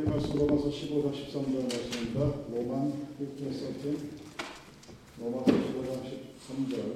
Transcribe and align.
우리 0.00 0.08
말씀 0.08 0.34
로마서 0.34 0.70
15장 0.70 1.12
13절 1.12 1.62
말씀입니다. 1.62 2.20
로만 2.50 3.06
15, 3.18 3.52
13 3.52 4.10
로마서 5.20 5.44
15장 5.44 6.00
13절 6.48 6.94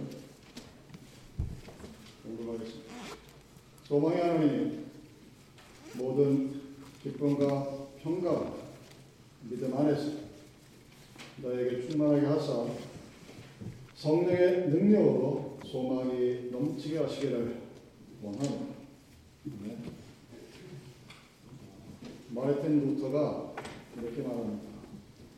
공부하겠습니다. 2.22 2.94
소망의 3.86 4.20
하나님 4.22 4.86
모든 5.98 6.62
기쁨과 7.02 7.88
평강 8.02 8.54
믿음 9.50 9.76
안에서 9.76 10.10
너에게 11.42 11.86
충만하게 11.86 12.26
하사 12.26 12.66
성령의 13.96 14.70
능력으로 14.70 15.58
소망이 15.66 16.48
넘치게 16.50 17.00
하시기를 17.00 17.60
원합니다. 18.22 18.64
네. 19.62 20.03
마르틴 22.34 22.80
루터가 22.80 23.54
이렇게 23.96 24.22
말합니다. 24.22 24.74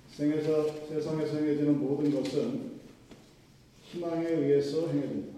생에서 0.09 0.66
세상에서 0.88 1.37
행해지는 1.37 1.78
모든 1.78 2.10
것은 2.10 2.77
희망에 3.82 4.27
의해서 4.27 4.88
행해진다. 4.88 5.37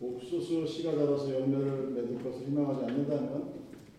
옥수수 0.00 0.66
씨가 0.66 0.96
자라서 0.96 1.32
열매를 1.32 1.90
맺을 1.90 2.22
것을 2.24 2.46
희망하지 2.46 2.84
않는다면 2.86 3.54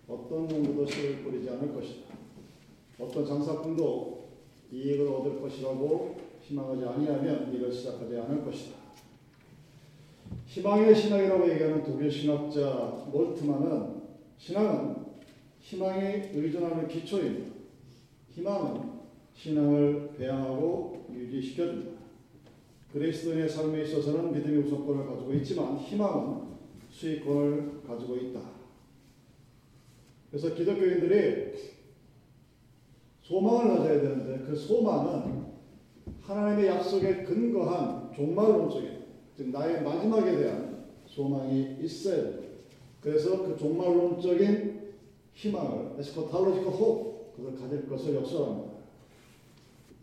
어떤 0.09 0.47
농부도 0.47 0.85
씨를 0.85 1.23
뿌리지 1.23 1.49
않을 1.49 1.73
것이다. 1.73 2.07
어떤 2.99 3.25
장사꾼도 3.25 4.27
이익을 4.71 5.07
얻을 5.07 5.41
것이라고 5.41 6.17
희망하지 6.41 6.83
아니하면 6.85 7.53
일을 7.53 7.71
시작하지 7.71 8.17
않을 8.17 8.43
것이다. 8.43 8.75
희망의 10.45 10.93
신앙이라고 10.93 11.49
얘기하는 11.51 11.83
독일 11.83 12.11
신학자 12.11 13.05
몰트만은 13.11 14.01
신앙은 14.37 15.06
희망에 15.67 16.31
의존하는 16.33 16.87
기초입니다. 16.87 17.51
희망은 18.31 18.89
신앙을 19.33 20.13
배양하고 20.17 21.07
유지시켜준다. 21.11 21.91
그리스도인의 22.93 23.49
삶에 23.49 23.81
있어서는 23.83 24.31
믿음이 24.31 24.59
우선권을 24.59 25.05
가지고 25.05 25.33
있지만 25.33 25.77
희망은 25.77 26.47
수익권을 26.89 27.81
가지고 27.85 28.15
있다. 28.15 28.39
그래서 30.29 30.55
기독교인들이 30.55 31.51
소망을 33.23 33.77
가져야 33.77 34.01
되는데 34.01 34.45
그 34.45 34.55
소망은 34.55 35.47
하나님의 36.21 36.67
약속에 36.67 37.23
근거한 37.23 38.13
종말론적인 38.15 39.03
즉 39.35 39.49
나의 39.49 39.83
마지막에 39.83 40.37
대한 40.37 40.85
소망이 41.05 41.75
있어야 41.81 42.39
돼. 42.39 42.63
그래서 43.01 43.43
그 43.43 43.57
종말론적인 43.57 44.77
희망을 45.37 45.99
에스코탈로지컬 45.99 46.73
호 46.73 47.31
그걸 47.35 47.55
가질 47.55 47.87
것을 47.87 48.15
역설합니다. 48.15 48.77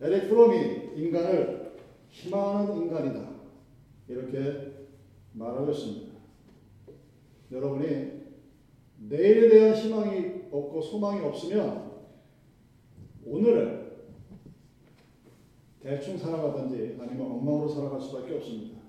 에릭 0.01 0.29
프롬이 0.29 0.91
인간을 0.95 1.75
희망하는 2.09 2.77
인간이다 2.77 3.29
이렇게 4.07 4.71
말하고 5.33 5.71
있습니다. 5.71 6.15
여러분이 7.51 8.11
내일에 9.09 9.49
대한 9.49 9.75
희망이 9.75 10.45
없고 10.51 10.81
소망이 10.81 11.19
없으면 11.25 11.91
오늘을 13.25 14.07
대충 15.81 16.17
살아가든지 16.17 16.97
아니면 16.99 17.31
엉망으로 17.31 17.67
살아갈 17.67 17.99
수밖에 17.99 18.35
없습니다. 18.35 18.79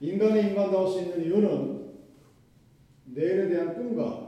인간이 0.00 0.50
인간다울 0.50 0.86
수 0.86 1.00
있는 1.00 1.24
이유는 1.24 1.94
내일에 3.06 3.48
대한 3.48 3.74
꿈과 3.74 4.23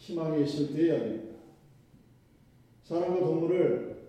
희망이 0.00 0.42
있을 0.44 0.72
때의 0.72 0.86
이야기입니다. 0.88 1.34
사람과 2.84 3.20
동물을 3.20 4.08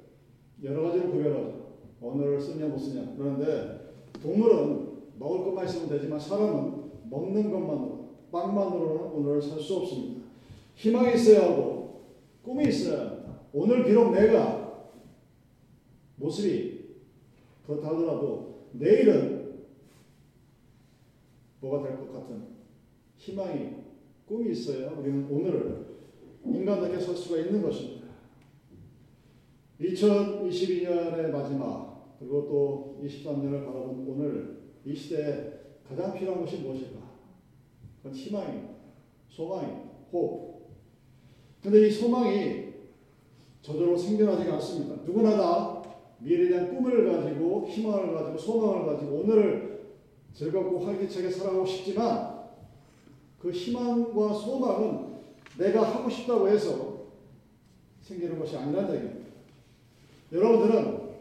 여러 0.64 0.84
가지로 0.84 1.12
구별하죠. 1.12 1.62
언어를 2.02 2.40
쓰냐 2.40 2.68
못 2.68 2.78
쓰냐. 2.78 3.14
그런데 3.18 3.92
동물은 4.24 5.02
먹을 5.20 5.44
것만 5.46 5.66
있으면 5.68 5.90
되지만 5.90 6.18
사람은 6.20 6.92
먹는 7.10 7.52
것만으로 7.52 8.10
빵만으로는 8.32 9.02
오늘을 9.12 9.42
살 9.42 9.60
수 9.60 9.78
없습니다. 9.78 10.22
희망이 10.76 11.14
있어야 11.16 11.52
하고 11.52 12.06
꿈이 12.42 12.70
있어야 12.70 13.02
합니다. 13.10 13.40
오늘 13.54 13.84
비록 13.86 14.12
내가 14.14 14.90
모습이 16.16 16.96
그렇다 17.68 17.90
하더라도 17.90 18.68
내일은 18.72 19.66
뭐가 21.60 21.84
될 21.86 21.98
것 21.98 22.14
같은 22.14 22.48
희망이 23.18 23.81
꿈이 24.32 24.52
있어야 24.52 24.92
우리는 24.92 25.30
오늘을 25.30 25.88
인간답게 26.46 26.98
설 27.02 27.14
수가 27.14 27.42
있는 27.42 27.62
것입니다. 27.62 28.08
2022년의 29.82 31.32
마지막 31.32 32.16
그리고 32.18 32.48
또 32.48 33.02
23년을 33.04 33.66
바라본 33.66 34.06
오늘 34.08 34.62
이 34.86 34.96
시대에 34.96 35.52
가장 35.86 36.14
필요한 36.14 36.40
것이 36.40 36.60
무엇일까? 36.60 37.02
그건 37.98 38.16
희망입니다. 38.16 38.74
소망입니다. 39.28 39.90
호. 40.14 40.62
근데 41.62 41.88
이 41.88 41.92
소망이 41.92 42.72
저절로 43.62 43.98
생겨나지가 43.98 44.54
않습니다. 44.54 45.04
누구나 45.04 45.36
다 45.36 45.84
미래에 46.20 46.48
대한 46.48 46.74
꿈을 46.74 47.06
가지고 47.06 47.68
희망을 47.68 48.14
가지고 48.14 48.38
소망을 48.38 48.86
가지고 48.86 49.12
오늘을 49.24 49.92
즐겁고 50.32 50.80
활기차게 50.80 51.30
살아가고 51.30 51.66
싶지만 51.66 52.31
그 53.42 53.52
희망과 53.52 54.34
소망은 54.34 55.16
내가 55.58 55.82
하고 55.82 56.10
싶다고 56.10 56.48
해서 56.48 57.02
생기는 58.02 58.38
것이 58.38 58.56
얘기입니다. 58.96 59.32
여러분들은 60.32 61.12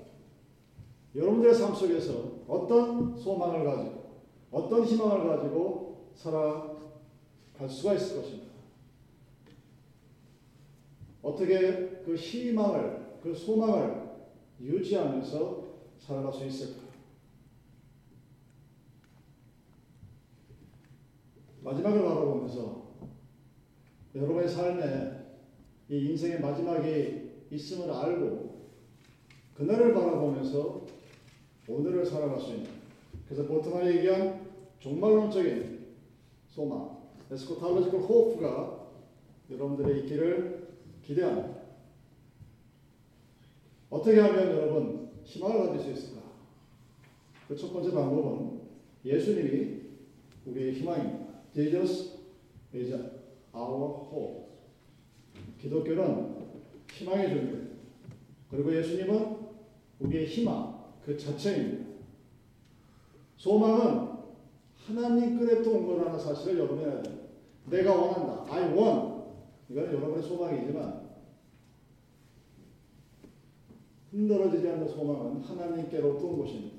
여러분들의 1.14 1.54
삶 1.54 1.74
속에서 1.74 2.30
어떤 2.46 3.16
소망을 3.16 3.64
가지고 3.64 4.00
어떤 4.52 4.84
희망을 4.84 5.28
가지고 5.28 6.10
살아갈 6.14 7.68
수가 7.68 7.94
있을 7.94 8.20
것입니다. 8.20 8.50
어떻게 11.22 12.02
그 12.04 12.14
희망을, 12.14 13.18
그 13.22 13.34
소망을 13.34 14.10
유지하면서 14.60 15.64
살아갈 15.98 16.32
수 16.32 16.44
있을까? 16.46 16.89
마지막을 21.70 22.02
바라보면서 22.02 22.90
여러분의 24.14 24.48
삶에 24.48 25.20
이 25.88 26.10
인생의 26.10 26.40
마지막이 26.40 27.30
있음을 27.50 27.92
알고 27.92 28.70
그날을 29.54 29.94
바라보면서 29.94 30.86
오늘을 31.68 32.04
살아갈 32.04 32.40
수 32.40 32.54
있는 32.54 32.70
그래서 33.26 33.46
보트만이 33.46 33.98
얘기한 33.98 34.50
종말론적인 34.80 35.86
소망 36.48 36.98
에스코탈로지컬 37.30 38.00
호프가 38.00 38.88
여러분들의 39.50 40.00
있기를 40.00 40.68
기대합니다. 41.02 41.60
어떻게 43.90 44.18
하면 44.18 44.56
여러분 44.56 45.10
희망을 45.22 45.68
가질 45.68 45.80
수 45.80 45.90
있을까? 45.90 46.20
그 47.46 47.56
첫 47.56 47.72
번째 47.72 47.92
방법은 47.92 48.60
예수님이 49.04 49.80
우리의 50.46 50.72
희망입니다. 50.74 51.19
Jesus 51.54 52.18
is 52.74 52.92
our 53.54 54.06
hope. 54.10 54.46
기독교는 55.60 56.36
희망의 56.92 57.28
존재. 57.30 57.70
그리고 58.50 58.74
예수님은 58.76 59.36
우리의 60.00 60.26
희망 60.26 60.84
그 61.04 61.16
자체입니다. 61.16 61.90
소망은 63.36 64.10
하나님 64.76 65.38
끝에부터 65.38 65.70
온 65.70 65.86
거라는 65.86 66.18
사실을 66.18 66.58
여러분이 66.58 66.84
알아야 66.84 67.02
돼요. 67.02 67.18
내가 67.66 67.94
원한다. 67.94 68.52
I 68.52 68.72
want. 68.72 69.20
이건 69.68 69.86
여러분의 69.86 70.22
소망이지만 70.22 71.10
흔들어지지 74.10 74.68
않는 74.68 74.88
소망은 74.88 75.42
하나님께로부터 75.42 76.26
온 76.26 76.38
것입니다. 76.40 76.76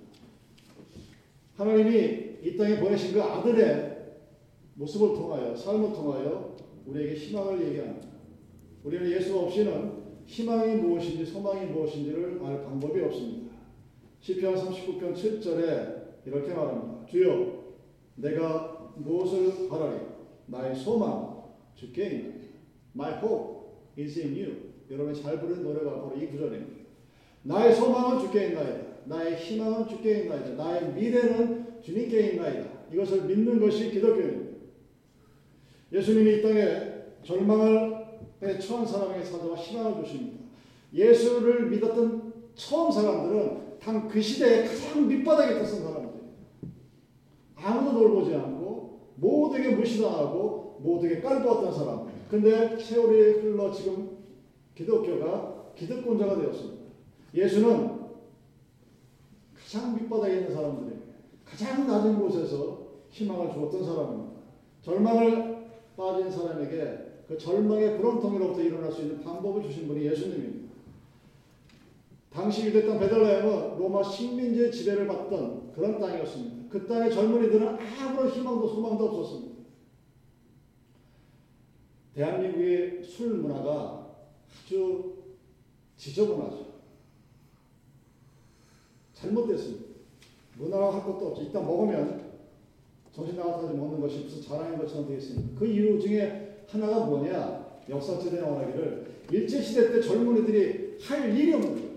하나님이 1.55 2.39
이 2.43 2.57
땅에 2.57 2.79
보내신 2.79 3.13
그 3.13 3.21
아들의 3.21 3.90
모습을 4.81 5.13
통하여 5.13 5.55
삶을 5.55 5.93
통하여 5.93 6.55
우리에게 6.87 7.13
희망을 7.13 7.67
얘기합니다. 7.67 8.07
우리는 8.83 9.11
예수 9.11 9.37
없이는 9.37 10.01
희망이 10.25 10.75
무엇인지 10.75 11.23
소망이 11.25 11.67
무엇인지를 11.67 12.39
알 12.43 12.63
방법이 12.63 12.99
없습니다. 13.01 13.51
시편 14.19 14.55
39편 14.55 15.13
7절에 15.13 16.25
이렇게 16.25 16.53
말합니다. 16.53 17.05
주여 17.05 17.61
내가 18.15 18.93
무엇을 18.95 19.69
바라리 19.69 19.97
나의 20.47 20.75
소망 20.75 21.43
주께 21.75 22.05
있나니 22.05 22.41
My 22.95 23.19
hope 23.19 23.61
is 23.97 24.19
in 24.19 24.33
you. 24.33 24.55
여러분이 24.89 25.21
잘 25.21 25.39
부르는 25.39 25.63
노래가 25.63 26.01
바로 26.01 26.15
이 26.19 26.27
구절입니다. 26.27 26.81
나의 27.43 27.75
소망은 27.75 28.19
주께 28.19 28.47
있나이다. 28.47 28.81
나의 29.05 29.35
희망은 29.35 29.87
주께 29.87 30.23
있나이다. 30.23 30.55
나의 30.55 30.93
미래는 30.93 31.81
주님께 31.81 32.31
있나이다. 32.31 32.69
이것을 32.91 33.23
믿는 33.25 33.59
것이 33.59 33.91
기독교입니다. 33.91 34.50
예수님이 35.91 36.37
이 36.37 36.41
땅에 36.41 36.91
절망을 37.23 38.59
처한 38.59 38.85
사람에게 38.85 39.23
찾아와 39.23 39.55
희망을 39.55 40.03
주십니다. 40.03 40.39
예수를 40.93 41.69
믿었던 41.69 42.33
처음 42.55 42.91
사람들은 42.91 43.61
당 43.79 44.07
그 44.07 44.21
시대에 44.21 44.63
가장 44.65 45.07
밑바닥에 45.07 45.61
있었던 45.61 45.81
사람들이에요. 45.81 46.21
아무도 47.55 47.99
돌보지 47.99 48.35
않고 48.35 48.99
모두에게 49.15 49.75
무시당하고 49.75 50.79
모두에게 50.81 51.21
깔보았던 51.21 51.73
사람. 51.73 52.11
근데 52.29 52.77
세월이 52.77 53.41
흘러 53.41 53.71
지금 53.71 54.17
기독교가 54.75 55.71
기득권자가 55.75 56.39
되었습니다. 56.41 56.81
예수는 57.33 58.01
가장 59.55 59.95
밑바닥에 59.95 60.33
있는 60.33 60.53
사람들에게 60.53 61.01
가장 61.45 61.87
낮은 61.87 62.19
곳에서 62.19 62.87
희망을 63.09 63.51
주었던 63.51 63.83
사람입니다. 63.83 64.31
절망을 64.83 65.50
빠진 65.95 66.31
사람에게 66.31 67.11
그 67.27 67.37
절망의 67.37 67.97
구렁텅이로부터 67.97 68.61
일어날 68.61 68.91
수 68.91 69.01
있는 69.01 69.21
방법을 69.21 69.63
주신 69.63 69.87
분이 69.87 70.05
예수님입니다. 70.05 70.71
당시 72.31 72.65
유대 72.65 72.85
땅 72.87 72.97
베들레헴은 72.99 73.77
로마 73.77 74.03
식민지의 74.03 74.71
지배를 74.71 75.05
받던 75.07 75.73
그런 75.73 75.99
땅이었습니다. 75.99 76.69
그 76.69 76.87
땅의 76.87 77.11
젊은이들은 77.11 77.67
아무런 77.99 78.29
희망도 78.29 78.67
소망도 78.67 79.05
없었습니다. 79.09 79.51
대한민국의 82.15 83.03
술 83.03 83.35
문화가 83.35 84.07
아주 84.65 85.13
지저분하죠. 85.97 86.71
잘못됐습니다. 89.13 89.85
문화가 90.57 90.93
할 90.95 91.03
것도 91.03 91.27
없죠. 91.27 91.43
일단 91.43 91.65
먹으면 91.65 92.30
정신 93.13 93.35
나가서 93.35 93.73
먹는 93.73 93.99
것이 93.99 94.19
무슨 94.19 94.41
자랑인 94.41 94.77
것처럼 94.79 95.07
되어 95.07 95.17
있습니다. 95.17 95.59
그 95.59 95.65
이유 95.65 95.99
중에 95.99 96.63
하나가 96.67 97.05
뭐냐? 97.05 97.61
역사책에 97.89 98.39
나오기를 98.39 99.11
일제시대 99.31 99.91
때 99.91 100.01
젊은이들이 100.01 100.97
할 101.01 101.37
일이 101.37 101.53
없는 101.53 101.73
거예요. 101.73 101.91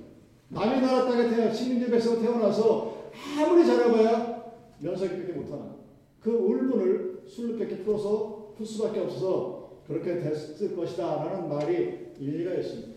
남의 0.49 0.81
나라 0.81 1.09
땅에 1.09 1.29
태어 1.29 1.53
식민지 1.53 1.91
백성 1.91 2.21
태어나서 2.21 3.11
아무리 3.39 3.65
잘해봐야 3.65 4.45
면서기밖에 4.81 5.33
못하는 5.33 5.75
그 6.21 6.31
울분을 6.31 7.23
술로밖에 7.27 7.79
풀어서 7.79 8.53
풀 8.57 8.67
수밖에 8.67 9.01
없어서 9.01 9.71
그렇게 9.87 10.19
됐을 10.19 10.75
것이다 10.75 11.25
라는 11.25 11.49
말이 11.49 12.13
일리가 12.19 12.55
있습니다. 12.55 12.95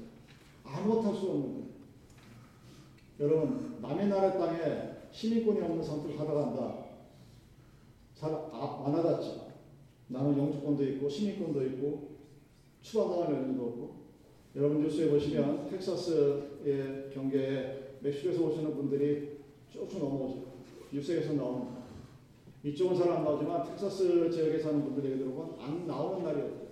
아무것도 0.64 1.02
할 1.02 1.16
수 1.16 1.26
없는 1.30 1.44
거예요. 1.44 1.68
여러분 3.20 3.78
남의 3.82 4.08
나라 4.08 4.38
땅에 4.38 4.60
시민권이 5.12 5.62
없는 5.62 5.84
상태로 5.84 6.18
살아간다. 6.18 6.87
잘 8.20 8.32
아, 8.52 8.84
많아졌죠. 8.84 9.48
나는 10.08 10.38
영주권도 10.38 10.84
있고 10.86 11.08
시민권도 11.08 11.64
있고 11.68 12.18
추방당할 12.82 13.44
여지도 13.44 13.64
없고 13.64 13.96
여러분 14.56 14.82
뉴스에 14.82 15.10
보시면 15.10 15.70
텍사스의 15.70 17.12
경계에 17.14 17.98
멕시코에서 18.02 18.44
오시는 18.48 18.76
분들이 18.76 19.38
쭉쭉 19.72 20.00
넘어오죠. 20.00 20.48
뉴스에서 20.92 21.34
나옵니다. 21.34 21.78
이쪽은 22.64 22.96
잘 22.98 23.12
안 23.12 23.24
나오지만 23.24 23.64
텍사스 23.64 24.32
지역에 24.32 24.58
사는 24.58 24.84
분들 24.84 25.06
얘기 25.06 25.20
들어보면 25.20 25.56
안 25.60 25.86
나오는 25.86 26.24
날이었대요. 26.24 26.68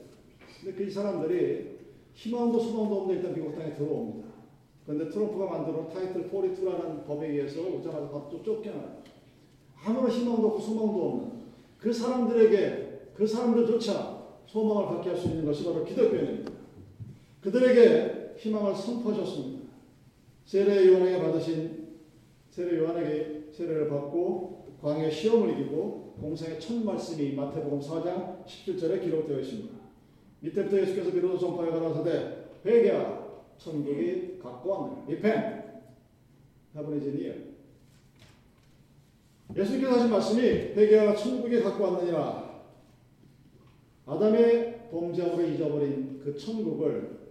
근데 0.62 0.74
그 0.76 0.90
사람들이 0.90 1.76
희망도 2.14 2.60
소망도 2.60 3.02
없는데 3.02 3.22
일단 3.22 3.36
미국 3.36 3.56
땅에 3.56 3.74
들어옵니다. 3.76 4.30
그런데 4.86 5.10
트럼프가 5.10 5.46
만들어 5.46 5.88
타이틀 5.90 6.30
42라는 6.32 7.06
법에 7.06 7.28
의해서 7.28 7.62
오자마자 7.62 8.10
밥도 8.10 8.42
쫓겨나요. 8.42 9.04
아무런 9.84 10.10
희망도 10.10 10.48
없고 10.48 10.60
소망도 10.60 11.08
없는 11.08 11.35
그 11.86 11.94
사람들에게 11.94 13.12
그 13.14 13.28
사람들조차 13.28 14.26
소망을 14.48 14.88
갖게 14.88 15.12
할 15.12 15.20
수 15.20 15.28
있는 15.28 15.46
것이 15.46 15.64
바로 15.64 15.86
기독교입니다. 15.86 16.52
그들에게 17.42 18.34
희망을 18.38 18.74
선포하셨습니다. 18.74 19.68
세례 20.46 20.88
요한에게 20.88 21.22
받으신 21.22 21.90
세례 22.50 22.80
요한에게 22.80 23.52
세례를 23.52 23.88
받고 23.88 24.78
광야 24.82 25.12
시험을 25.12 25.52
이기고 25.52 26.16
공생의 26.22 26.60
첫 26.60 26.84
말씀이 26.84 27.34
마태복음 27.34 27.80
4장 27.80 28.44
17절에 28.44 29.04
기록되어 29.04 29.40
있습니다. 29.42 29.76
이때부터 30.42 30.80
예수께서 30.80 31.12
비로소 31.12 31.38
전파에 31.38 31.70
가라사대 31.70 32.46
회개하라 32.66 33.28
천국이 33.60 34.40
왔네. 34.42 35.04
Repent. 35.06 35.66
Heaven. 36.74 37.55
예수님께서 39.56 39.96
하신 39.96 40.12
말씀이 40.12 40.42
회개하라 40.42 41.16
천국이 41.16 41.62
갖고 41.62 41.84
왔느니라. 41.84 42.46
아담의 44.06 44.90
범죄함으로 44.92 45.48
잊어버린 45.48 46.22
그 46.24 46.38
천국을 46.38 47.26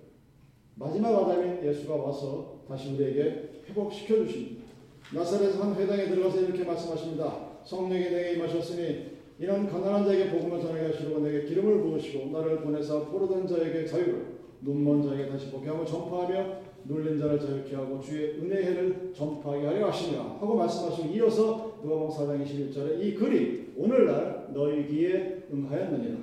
마지막 0.74 1.08
아담인 1.10 1.64
예수가 1.64 1.94
와서 1.94 2.64
다시 2.68 2.94
우리에게 2.94 3.62
회복시켜 3.68 4.24
주십니다. 4.24 4.64
나사렛 5.12 5.54
한 5.60 5.74
회당에 5.74 6.08
들어가서 6.08 6.40
이렇게 6.40 6.64
말씀하십니다. 6.64 7.54
성령이 7.64 8.10
내게 8.10 8.32
임하셨으니 8.32 9.14
이는 9.38 9.68
가난한 9.68 10.04
자에게 10.04 10.30
복음을 10.30 10.60
전하게 10.60 10.86
하시고 10.86 11.20
내게 11.20 11.44
기름을 11.44 11.82
부으시고 11.82 12.30
나를 12.30 12.60
보내사 12.60 13.00
포로된 13.06 13.46
자에게 13.46 13.86
자유를 13.86 14.34
눈먼 14.62 15.02
자에게 15.02 15.28
다시 15.28 15.50
보게 15.50 15.68
하고 15.68 15.84
전파하며 15.84 16.64
눌린 16.84 17.18
자를 17.18 17.38
자유케 17.38 17.74
하고 17.74 18.00
주의 18.00 18.38
은혜의 18.38 18.64
해를 18.64 19.12
전파하게 19.14 19.66
하려 19.66 19.88
하시니라 19.88 20.22
하고 20.22 20.54
말씀하시고 20.54 21.08
이어서 21.08 21.73
누가복음 21.84 22.16
4장 22.16 22.42
21절에 22.42 23.02
이 23.02 23.14
글이 23.14 23.74
오늘날 23.76 24.48
너희기에 24.54 25.48
응하였느니라 25.52 26.18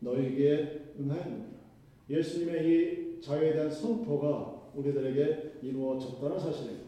너희기에 0.00 0.94
응하였느니라 0.98 1.54
예수님의 2.10 2.66
이 2.66 3.20
자유에 3.20 3.52
대한 3.52 3.70
선포가 3.70 4.70
우리들에게 4.74 5.60
이루어졌다는 5.62 6.38
사실입니다. 6.38 6.84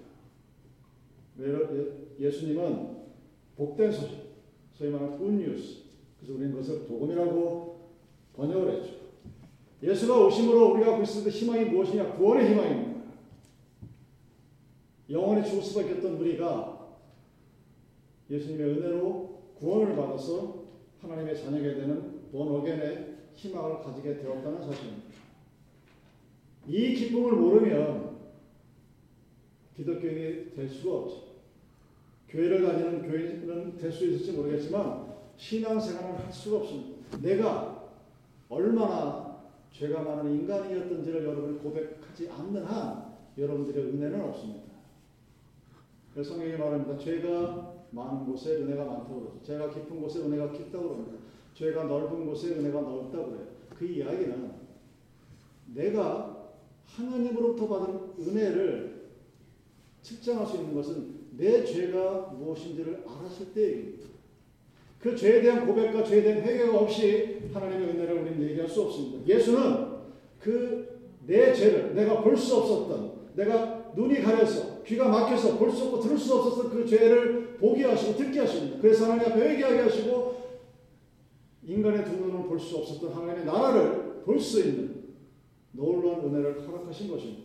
예수님은 2.18 2.96
복된 3.56 3.92
소식, 3.92 4.18
소위 4.72 4.90
말하는 4.90 5.16
굿뉴스, 5.16 5.84
그래서 6.18 6.34
우리는 6.34 6.50
그것을 6.50 6.80
복음이라고 6.86 7.90
번역을 8.34 8.74
했죠. 8.74 8.96
예수가 9.82 10.26
오심으로 10.26 10.74
우리가 10.74 10.98
때 11.24 11.30
희망이 11.30 11.66
무엇이냐? 11.66 12.16
구원의 12.16 12.50
희망입니다. 12.50 12.96
영원히 15.08 15.46
죽을 15.46 15.62
수밖에 15.62 15.92
없던 15.92 16.14
우리가 16.14 16.75
예수님의 18.30 18.78
은혜로 18.78 19.54
구원을 19.58 19.96
받아서 19.96 20.64
하나님의 21.00 21.36
자녀가 21.36 21.74
되는 21.74 22.30
본어겐의 22.30 23.16
희망을 23.34 23.80
가지게 23.80 24.18
되었다는 24.18 24.62
사실입니다. 24.62 25.06
이 26.66 26.94
기쁨을 26.94 27.32
모르면 27.32 28.16
기독교인이 29.76 30.54
될 30.54 30.68
수가 30.68 30.96
없죠. 30.96 31.26
교회를 32.28 32.62
다니는 32.62 33.02
교인은 33.08 33.76
될 33.76 33.92
수 33.92 34.06
있을지 34.06 34.32
모르겠지만 34.32 35.14
신앙생활을 35.36 36.18
할 36.18 36.32
수가 36.32 36.58
없습니다. 36.58 37.18
내가 37.18 37.90
얼마나 38.48 39.44
죄가 39.70 40.02
많은 40.02 40.32
인간이었던지를 40.32 41.24
여러분이 41.24 41.58
고백하지 41.58 42.28
않는 42.30 42.64
한 42.64 43.16
여러분들의 43.36 43.84
은혜는 43.84 44.20
없습니다. 44.22 44.66
성경이 46.14 46.56
말합니다. 46.56 46.96
죄가 46.98 47.75
많은 47.96 48.26
곳에 48.26 48.56
은혜가 48.56 48.84
많다고 48.84 49.20
그러죠. 49.20 49.40
죄가 49.42 49.70
깊은 49.70 50.00
곳에 50.00 50.20
은혜가 50.20 50.52
깊다고 50.52 50.88
그럽니다. 50.88 51.18
죄가 51.54 51.84
넓은 51.84 52.26
곳에 52.26 52.50
은혜가 52.50 52.80
넓다고 52.82 53.30
그래요. 53.30 53.46
그 53.70 53.86
이야기는 53.86 54.52
내가 55.74 56.52
하나님으로부터 56.84 57.66
받은 57.66 58.00
은혜를 58.20 59.06
측정할 60.02 60.46
수 60.46 60.56
있는 60.56 60.74
것은 60.74 61.16
내 61.36 61.64
죄가 61.64 62.34
무엇인지를 62.38 63.04
알았을 63.06 63.52
때입니다. 63.52 64.06
그 65.00 65.16
죄에 65.16 65.40
대한 65.42 65.66
고백과 65.66 66.04
죄에 66.04 66.22
대한 66.22 66.42
회개가 66.42 66.78
없이 66.78 67.50
하나님의 67.52 67.88
은혜를 67.90 68.18
우리는 68.18 68.42
얘기할 68.42 68.68
수 68.68 68.82
없습니다. 68.82 69.26
예수는 69.26 69.96
그 70.38 70.95
내 71.26 71.52
죄를 71.52 71.94
내가 71.94 72.22
볼 72.22 72.36
수 72.36 72.56
없었던 72.56 73.16
내가 73.34 73.92
눈이 73.94 74.20
가려서 74.22 74.82
귀가 74.84 75.08
막혀서 75.08 75.58
볼 75.58 75.70
수 75.70 75.84
없고 75.86 76.00
들을 76.00 76.16
수 76.18 76.34
없었던 76.34 76.70
그 76.70 76.86
죄를 76.86 77.56
보게 77.58 77.84
하시고 77.84 78.16
듣게 78.16 78.40
하십니다. 78.40 78.78
그래서 78.80 79.06
하나님 79.06 79.32
앞에 79.32 79.40
회개하게 79.40 79.80
하시고 79.80 80.36
인간의 81.64 82.04
두 82.04 82.12
눈은 82.16 82.46
볼수 82.48 82.76
없었던 82.76 83.12
하나님의 83.12 83.44
나라를 83.44 84.22
볼 84.24 84.38
수 84.38 84.60
있는 84.60 85.04
놀라운 85.72 86.24
은혜를 86.26 86.66
허락하신 86.66 87.10
것입니다. 87.10 87.42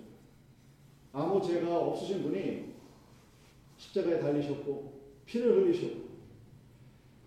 아무 1.14 1.42
죄가 1.42 1.78
없으신 1.78 2.24
분이 2.24 2.72
십자가에 3.78 4.20
달리셨고 4.20 4.94
피를 5.26 5.58
흘리셨고 5.58 6.12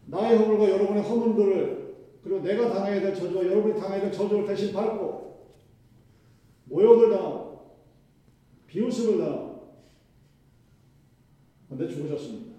나의 0.06 0.38
허물과 0.38 0.70
여러분의 0.70 1.02
허물들을 1.02 1.94
그리고 2.22 2.40
내가 2.40 2.72
당해야 2.72 3.00
될 3.00 3.14
저주와 3.14 3.44
여러분이 3.44 3.78
당해야 3.78 4.00
될 4.00 4.12
저주를 4.12 4.46
대신 4.46 4.72
밟고 4.72 5.13
모욕을 6.66 7.10
당하고 7.10 7.78
비웃음을 8.66 9.18
당하고 9.18 9.78
근데 11.68 11.88
죽으셨습니다. 11.88 12.54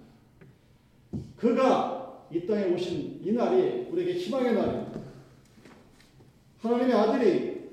그가 1.38 2.28
이 2.32 2.46
땅에 2.46 2.74
오신 2.74 3.22
이 3.24 3.32
날이 3.32 3.88
우리에게 3.92 4.14
희망의 4.20 4.54
날입니다. 4.54 5.00
하나님의 6.60 6.94
아들이 6.94 7.70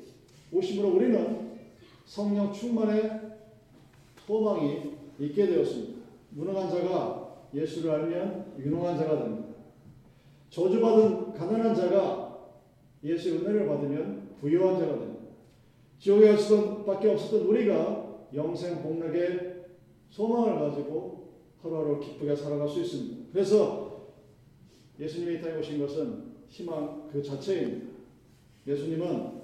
오심으로 0.53 0.89
우리는 0.97 1.59
성령 2.05 2.53
충만의 2.53 3.21
소망이 4.27 4.93
있게 5.19 5.47
되었습니다. 5.47 6.01
무능한 6.31 6.69
자가 6.71 7.47
예수를 7.55 7.91
알면 7.91 8.55
유능한 8.59 8.97
자가 8.97 9.23
됩니다. 9.23 9.49
저주받은 10.51 11.33
가난한 11.33 11.75
자가 11.75 12.39
예수의 13.03 13.39
은혜를 13.39 13.67
받으면 13.67 14.37
부유한 14.41 14.79
자가 14.79 14.99
됩니다. 14.99 15.12
지옥에 16.03 16.27
갈 16.27 16.37
수밖에 16.37 17.11
없었던 17.11 17.43
우리가 17.43 18.27
영생 18.35 18.83
복락의 18.83 19.67
소망을 20.11 20.59
가지고 20.59 21.29
하루하루 21.63 22.01
기쁘게 22.01 22.35
살아갈 22.35 22.69
수 22.69 22.81
있습니다. 22.81 23.27
그래서 23.33 24.09
예수님이 24.99 25.37
이 25.37 25.41
땅에 25.41 25.61
오신 25.61 25.79
것은 25.79 26.25
희망 26.49 27.09
그 27.13 27.23
자체입니다. 27.23 27.87
예수님은 28.67 29.43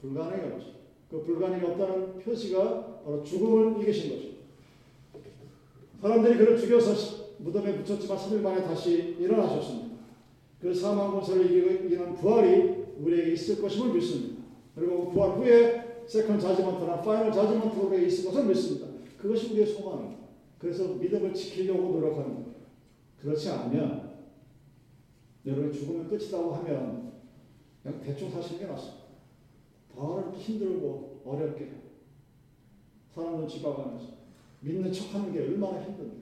불가능이 0.00 0.52
없죠. 0.52 0.66
그 1.10 1.24
불가능이 1.24 1.64
없다는 1.72 2.20
표시가 2.20 3.02
바로 3.04 3.24
죽음을 3.24 3.82
이기신 3.82 4.10
거죠. 4.10 4.28
사람들이 6.00 6.38
그를 6.38 6.56
죽여서 6.56 7.34
무덤에 7.38 7.82
묻었지만 7.82 8.16
3일 8.16 8.42
만에 8.42 8.62
다시 8.62 9.16
일어나셨습니다. 9.18 9.96
그 10.60 10.72
사망 10.72 11.10
권세를 11.10 11.46
이기는 11.84 12.14
부활이 12.14 12.84
우리에게 13.00 13.32
있을 13.32 13.60
것임을 13.60 13.92
믿습니다. 13.94 14.44
그리고 14.76 15.10
부활 15.10 15.30
후에 15.30 15.85
세컨 16.06 16.38
자지먼트나 16.38 17.00
파이널 17.00 17.32
우리에게 17.32 18.06
있을 18.06 18.26
것을 18.26 18.46
믿습니다. 18.46 18.86
그것이 19.18 19.52
우리의 19.52 19.66
소망입니다. 19.66 20.26
그래서 20.58 20.94
믿음을 20.94 21.34
지키려고 21.34 21.92
노력하는 21.92 22.34
거예요. 22.34 22.54
그렇지 23.20 23.50
않으면 23.50 24.24
여러분이 25.44 25.72
죽으면 25.72 26.08
끝이라고 26.08 26.54
하면 26.54 27.12
그냥 27.82 28.00
대충 28.00 28.30
사시는 28.30 28.60
게 28.60 28.66
낫습니다. 28.66 29.06
더 29.94 30.32
힘들고 30.36 31.22
어렵게 31.24 31.72
사람 33.14 33.36
눈치 33.38 33.62
봐가면서 33.62 34.08
믿는 34.60 34.92
척하는 34.92 35.32
게 35.32 35.40
얼마나 35.40 35.82
힘든데 35.82 36.16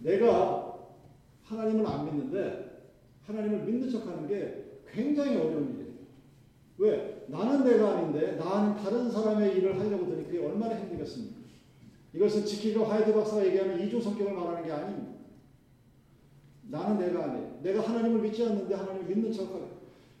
내가 0.00 0.88
하나님을 1.42 1.86
안 1.86 2.06
믿는데 2.06 2.88
하나님을 3.26 3.64
믿는 3.64 3.90
척하는 3.90 4.26
게 4.26 4.80
굉장히 4.90 5.36
어려운 5.36 5.74
일이에요. 5.74 5.90
왜? 6.78 7.19
나는 7.30 7.64
내가 7.64 7.96
아닌데 7.96 8.32
나는 8.32 8.76
다른 8.82 9.08
사람의 9.08 9.56
일을 9.56 9.78
하려고 9.78 10.06
드니 10.06 10.24
그게 10.24 10.44
얼마나 10.44 10.76
힘들겠습니까? 10.76 11.40
이것은 12.12 12.44
지키고 12.44 12.84
하이드 12.84 13.14
박사가 13.14 13.46
얘기하는 13.46 13.86
이조 13.86 14.00
성격을 14.00 14.32
말하는 14.32 14.64
게 14.64 14.72
아닙니다. 14.72 15.12
나는 16.62 16.98
내가 16.98 17.24
아니에요. 17.24 17.60
내가 17.62 17.82
하나님을 17.82 18.20
믿지 18.20 18.44
않는데 18.44 18.74
하나님을 18.74 19.08
믿는 19.08 19.32
척하게. 19.32 19.64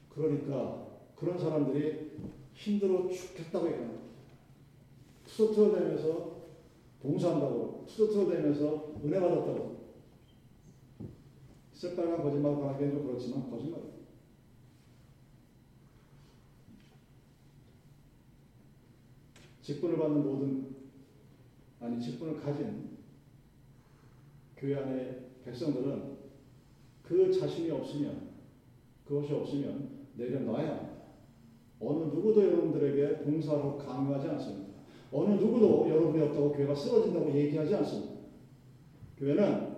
그러니까 0.08 0.86
그런 1.16 1.36
사람들이 1.36 2.12
힘들어 2.54 3.08
죽겠다고 3.08 3.66
얘기합니다. 3.66 4.00
투서투어 5.26 5.72
되면서 5.72 6.40
봉사한다고, 7.02 7.86
투서투어 7.88 8.30
되면서 8.30 8.92
은혜 9.04 9.18
받았다고. 9.18 9.80
새빨간 11.72 12.22
거짓말 12.22 12.52
하기엔 12.52 12.92
좀 12.92 13.06
그렇지만 13.06 13.50
거짓말. 13.50 13.80
직분을 19.70 19.98
받는 19.98 20.24
모든 20.24 20.66
아니 21.78 22.00
직분을 22.00 22.40
가진 22.40 22.90
교회 24.56 24.74
안의 24.74 25.26
백성들은 25.44 26.18
그 27.02 27.30
자신이 27.30 27.70
없으면 27.70 28.30
그것이 29.04 29.32
없으면 29.32 30.06
내려놔야 30.16 30.70
합니다. 30.70 30.90
어느 31.80 32.04
누구도 32.04 32.44
여러분들에게 32.44 33.18
봉사로 33.18 33.78
강요하지 33.78 34.28
않습니다. 34.28 34.70
어느 35.12 35.34
누구도 35.34 35.88
여러분이 35.88 36.22
없다고 36.24 36.52
교회가 36.52 36.74
쓰러진다고 36.74 37.32
얘기하지 37.32 37.74
않습니다. 37.76 38.14
교회는 39.18 39.76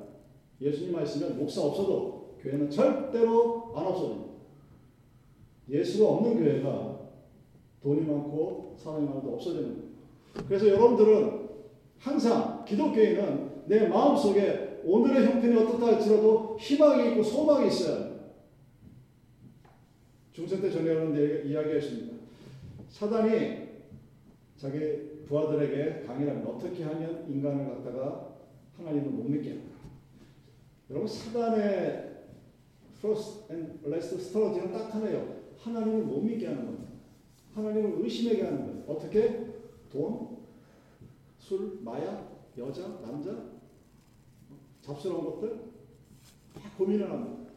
예수님만 0.60 1.04
있으면 1.04 1.38
목사 1.38 1.62
없어도 1.62 2.36
교회는 2.40 2.70
절대로 2.70 3.72
안 3.76 3.86
없어집니다. 3.86 4.32
예수가 5.68 6.08
없는 6.08 6.42
교회가 6.42 7.02
돈이 7.82 8.06
많고 8.06 8.76
사람이 8.78 9.06
많아도 9.06 9.32
거예요. 9.74 9.81
그래서 10.48 10.68
여러분들은 10.68 11.48
항상 11.98 12.64
기독교인은 12.64 13.66
내 13.66 13.86
마음속에 13.88 14.80
오늘의 14.84 15.26
형편이 15.26 15.56
어떻다 15.56 15.86
할지라도 15.86 16.56
희망이 16.58 17.10
있고 17.10 17.22
소망이 17.22 17.68
합니다. 17.68 18.12
중세 20.32 20.60
때 20.60 20.70
전해오는 20.70 21.46
이야기였습니다. 21.46 22.16
사단이 22.88 23.68
자기 24.56 25.24
부하들에게 25.26 26.04
강의합니다. 26.06 26.50
어떻게 26.50 26.82
하면 26.84 27.26
인간을 27.28 27.68
갖다가 27.68 28.34
하나님을 28.76 29.10
못 29.10 29.28
믿게 29.28 29.50
할까? 29.50 29.64
여러분 30.90 31.08
사단의 31.08 32.12
first 32.98 33.52
and 33.52 33.86
last 33.86 34.14
strategy는 34.16 34.72
딱 34.72 34.94
하나예요. 34.94 35.42
하나님을 35.58 36.04
못 36.04 36.20
믿게 36.22 36.46
하는 36.46 36.66
겁니다. 36.66 36.92
하나님을 37.54 38.02
의심하게 38.02 38.42
하는 38.42 38.66
거예요. 38.66 38.84
어떻게? 38.88 39.51
돈, 39.92 40.38
술, 41.38 41.80
마약, 41.82 42.46
여자, 42.56 42.88
남자, 43.02 43.52
잡스러운 44.80 45.24
것들 45.24 45.70
다 46.54 46.70
고민을 46.78 47.10
합니다. 47.10 47.50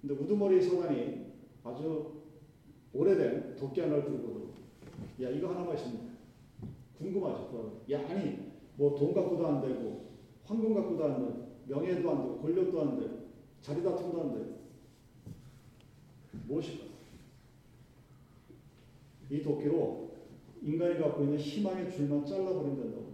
근데 0.00 0.14
우두머리 0.14 0.60
사단이 0.60 1.26
아주 1.62 2.22
오래된 2.92 3.54
도끼 3.56 3.80
하나를 3.80 4.04
들고 4.04 4.52
야 5.22 5.30
이거 5.30 5.50
하나만 5.50 5.76
있습니다. 5.76 6.12
궁금하죠. 6.98 7.84
야 7.92 8.00
아니 8.08 8.52
뭐 8.76 8.96
돈 8.96 9.14
갖고도 9.14 9.46
안 9.46 9.60
되고 9.62 10.10
황금 10.44 10.74
갖고도 10.74 11.04
안 11.04 11.14
되고 11.20 11.52
명예도 11.68 12.10
안 12.10 12.16
되고 12.22 12.38
권력도 12.40 12.80
안 12.80 12.98
되고 12.98 13.28
자리 13.60 13.82
다툼도 13.82 14.20
안 14.20 14.34
되고 14.34 14.58
무엇일까? 16.48 16.84
이 19.30 19.42
도끼로 19.42 20.11
인간이 20.64 20.98
갖고 20.98 21.24
있는 21.24 21.38
희망의 21.38 21.90
줄만 21.90 22.24
잘라버린다고. 22.24 23.12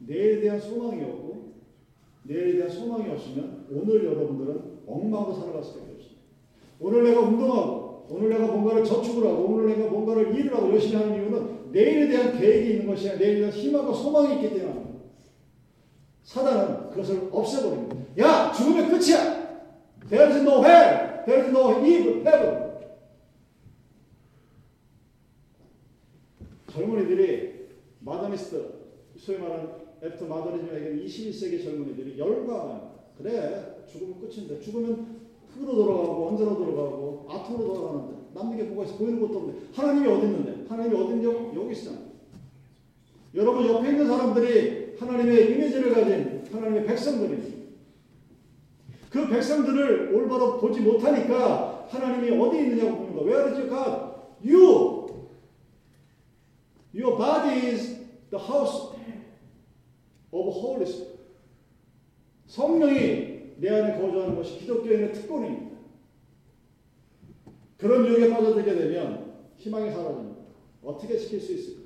내일에 0.00 0.40
대한 0.40 0.58
소망이 0.58 1.02
없고 1.02 1.54
내일에 2.22 2.52
대한 2.54 2.70
소망이 2.70 3.10
없으면 3.10 3.66
오늘 3.70 4.04
여러분들은 4.04 4.80
엉망으로 4.86 5.34
살아갈 5.34 5.62
수밖에 5.62 5.92
없습니다. 5.92 6.20
오늘 6.78 7.04
내가 7.04 7.20
운동하고 7.20 8.06
오늘 8.08 8.30
내가 8.30 8.46
뭔가를 8.46 8.82
저축을 8.84 9.28
하고 9.28 9.44
오늘 9.44 9.68
내가 9.68 9.90
뭔가를 9.90 10.34
일을 10.34 10.54
하고 10.54 10.70
열심히 10.72 10.96
하는 10.96 11.14
이유는 11.14 11.72
내일에 11.72 12.08
대한 12.08 12.38
계획이 12.38 12.70
있는 12.70 12.86
것이 12.86 13.08
아니라 13.08 13.24
내일에 13.24 13.40
대한 13.40 13.52
희망과 13.52 13.92
소망이 13.92 14.34
있기 14.36 14.58
때문입니다. 14.58 15.00
사단은 16.24 16.90
그것을 16.90 17.28
없애버립니다. 17.30 17.96
야 18.18 18.52
죽으면 18.52 18.88
끝이야. 18.88 19.40
There 20.08 20.32
is 20.32 20.42
no 20.42 20.64
hell. 20.64 21.24
There 21.26 21.44
is 21.44 21.50
no 21.50 21.84
evil, 21.84 22.26
heaven. 22.26 22.70
젊은이들이 26.72 27.60
modernist, 28.00 28.80
소위 29.16 29.38
말하는 29.38 29.68
after 30.02 30.26
modernism에게 30.26 31.04
21세기 31.04 31.62
젊은이들이 31.64 32.18
열광 32.18 32.90
그래 33.18 33.84
죽으면 33.86 34.20
끝인데 34.20 34.60
죽으면 34.60 35.20
흙으로 35.54 35.74
돌아가고 35.74 36.28
먼지로 36.28 36.56
돌아가고 36.56 37.26
atom으로 37.28 37.74
돌아가는데 37.74 38.20
남는 38.34 38.56
게 38.56 38.62
뭐가 38.64 38.84
있어? 38.84 38.96
보이는 38.96 39.20
것도 39.20 39.38
없는데 39.38 39.60
하나님이 39.74 40.08
어디 40.08 40.26
있는데? 40.26 40.64
하나님이 40.68 40.96
어딘지 40.96 41.26
여기 41.26 41.72
있잖아. 41.72 41.98
여러분 43.34 43.66
옆에 43.66 43.90
있는 43.90 44.06
사람들이 44.06 44.96
하나님의 44.98 45.52
이미지를 45.52 45.92
가진 45.92 46.44
하나님의 46.50 46.86
백성들이 46.86 47.60
그 49.10 49.28
백성들을 49.28 50.14
올바로 50.14 50.58
보지 50.58 50.80
못하니까 50.80 51.86
하나님이 51.88 52.40
어디 52.40 52.58
있느냐고 52.58 53.02
묻는 53.02 53.14
거 53.14 53.22
Where 53.24 53.50
is 53.50 53.68
God? 53.68 54.10
You 54.42 54.99
Your 56.92 57.16
body 57.16 57.66
is 57.68 57.98
the 58.30 58.38
house 58.38 58.94
of 60.32 60.52
Holy 60.52 60.86
Spirit. 60.86 61.20
성령이 62.46 63.54
내 63.58 63.68
안에 63.68 64.00
거주하는 64.00 64.34
것이 64.36 64.58
기독교인의 64.58 65.12
특권입니다. 65.12 65.76
그런 67.76 68.06
유혹에 68.06 68.30
빠져들게 68.30 68.74
되면 68.74 69.34
희망이 69.56 69.90
사라집니다. 69.90 70.40
어떻게 70.82 71.16
지킬 71.16 71.40
수 71.40 71.52
있을까? 71.52 71.80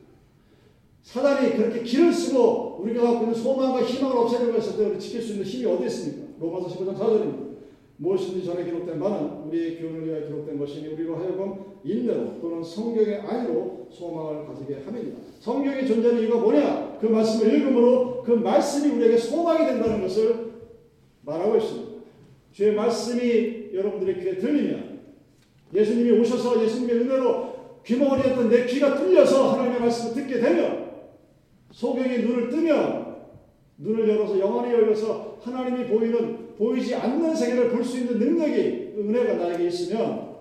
사단이 1.02 1.56
그렇게 1.56 1.82
길을 1.82 2.12
쓰고 2.12 2.78
우리가 2.80 3.02
갖고 3.02 3.25
있는 3.25 3.34
소망과 3.34 3.82
희망을 3.82 4.16
없애려고 4.16 4.54
했을 4.54 4.76
때 4.76 4.87
우리 4.87 4.99
지킬 4.99 5.20
수 5.20 5.32
있는 5.32 5.44
힘이 5.44 5.66
어디 5.66 5.84
있습니까? 5.87 6.32
로마서 6.40 6.68
15장 6.68 6.96
4절입니다. 6.96 7.53
무엇이든지 8.04 8.44
전에 8.44 8.64
기록된 8.64 9.00
바는 9.00 9.44
우리의 9.46 9.78
교훈을 9.78 10.06
위하여 10.06 10.26
기록된 10.26 10.58
것이니 10.58 10.88
우리로 10.88 11.16
하여금 11.16 11.64
인내로 11.82 12.38
또는 12.40 12.62
성경의 12.62 13.20
안으로 13.20 13.88
소망을 13.90 14.46
가지게 14.46 14.82
함입니다. 14.84 15.20
성경이 15.40 15.87
존재하는 15.87 16.23
이유가 16.23 16.38
뭐냐? 16.38 16.99
그 17.00 17.06
말씀을 17.06 17.54
읽음으로 17.54 18.23
그 18.23 18.32
말씀이 18.32 18.94
우리에게 18.94 19.16
소망이 19.16 19.66
된다는 19.66 20.02
것을 20.02 20.52
말하고 21.23 21.56
있습니다. 21.56 21.94
주의 22.52 22.75
말씀이 22.75 23.70
여러분들의 23.73 24.20
귀에 24.20 24.37
들리면 24.37 25.00
예수님이 25.73 26.20
오셔서 26.20 26.62
예수님의 26.62 26.96
은혜로 26.96 27.54
귀머거리였던 27.84 28.50
내 28.50 28.66
귀가 28.66 28.96
뚫려서 28.96 29.52
하나님의 29.52 29.80
말씀을 29.80 30.14
듣게 30.14 30.40
되면 30.40 30.92
소경의 31.70 32.23
눈을 32.23 32.50
뜨면 32.50 33.14
눈을 33.78 34.08
열어서 34.08 34.38
영원히 34.38 34.73
열려서 34.73 35.38
하나님이 35.42 35.88
보이는 35.88 36.43
보이지 36.56 36.94
않는 36.94 37.34
세계를 37.34 37.70
볼 37.70 37.84
수 37.84 37.99
있는 37.99 38.18
능력이 38.18 38.94
은혜가 38.96 39.34
나에게 39.34 39.66
있으면 39.66 40.37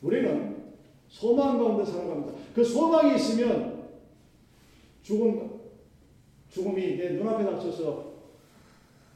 우리는 0.00 0.56
소망 1.08 1.58
가운데 1.58 1.84
살아갑니다. 1.84 2.32
그 2.54 2.64
소망이 2.64 3.16
있으면 3.16 3.88
죽음 5.02 5.60
죽음이 6.48 6.96
내 6.96 7.10
눈앞에 7.12 7.44
닥쳐서 7.44 8.12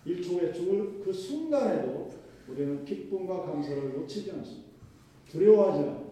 1초 0.06 0.40
후에 0.40 0.52
죽을 0.52 1.00
그 1.04 1.12
순간에도 1.12 2.10
우리는 2.48 2.84
기쁨과 2.84 3.42
감사를 3.42 3.92
놓치지 3.94 4.30
않습니다. 4.32 4.66
두려워하지 5.30 5.82
않아요. 5.82 6.06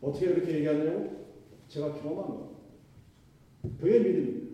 어떻게 0.00 0.26
그렇게 0.28 0.56
얘기하냐고? 0.56 1.26
제가 1.68 1.92
경험한 1.94 2.26
겁니다. 2.26 2.58
그게 3.78 3.98
믿음입니다. 3.98 4.50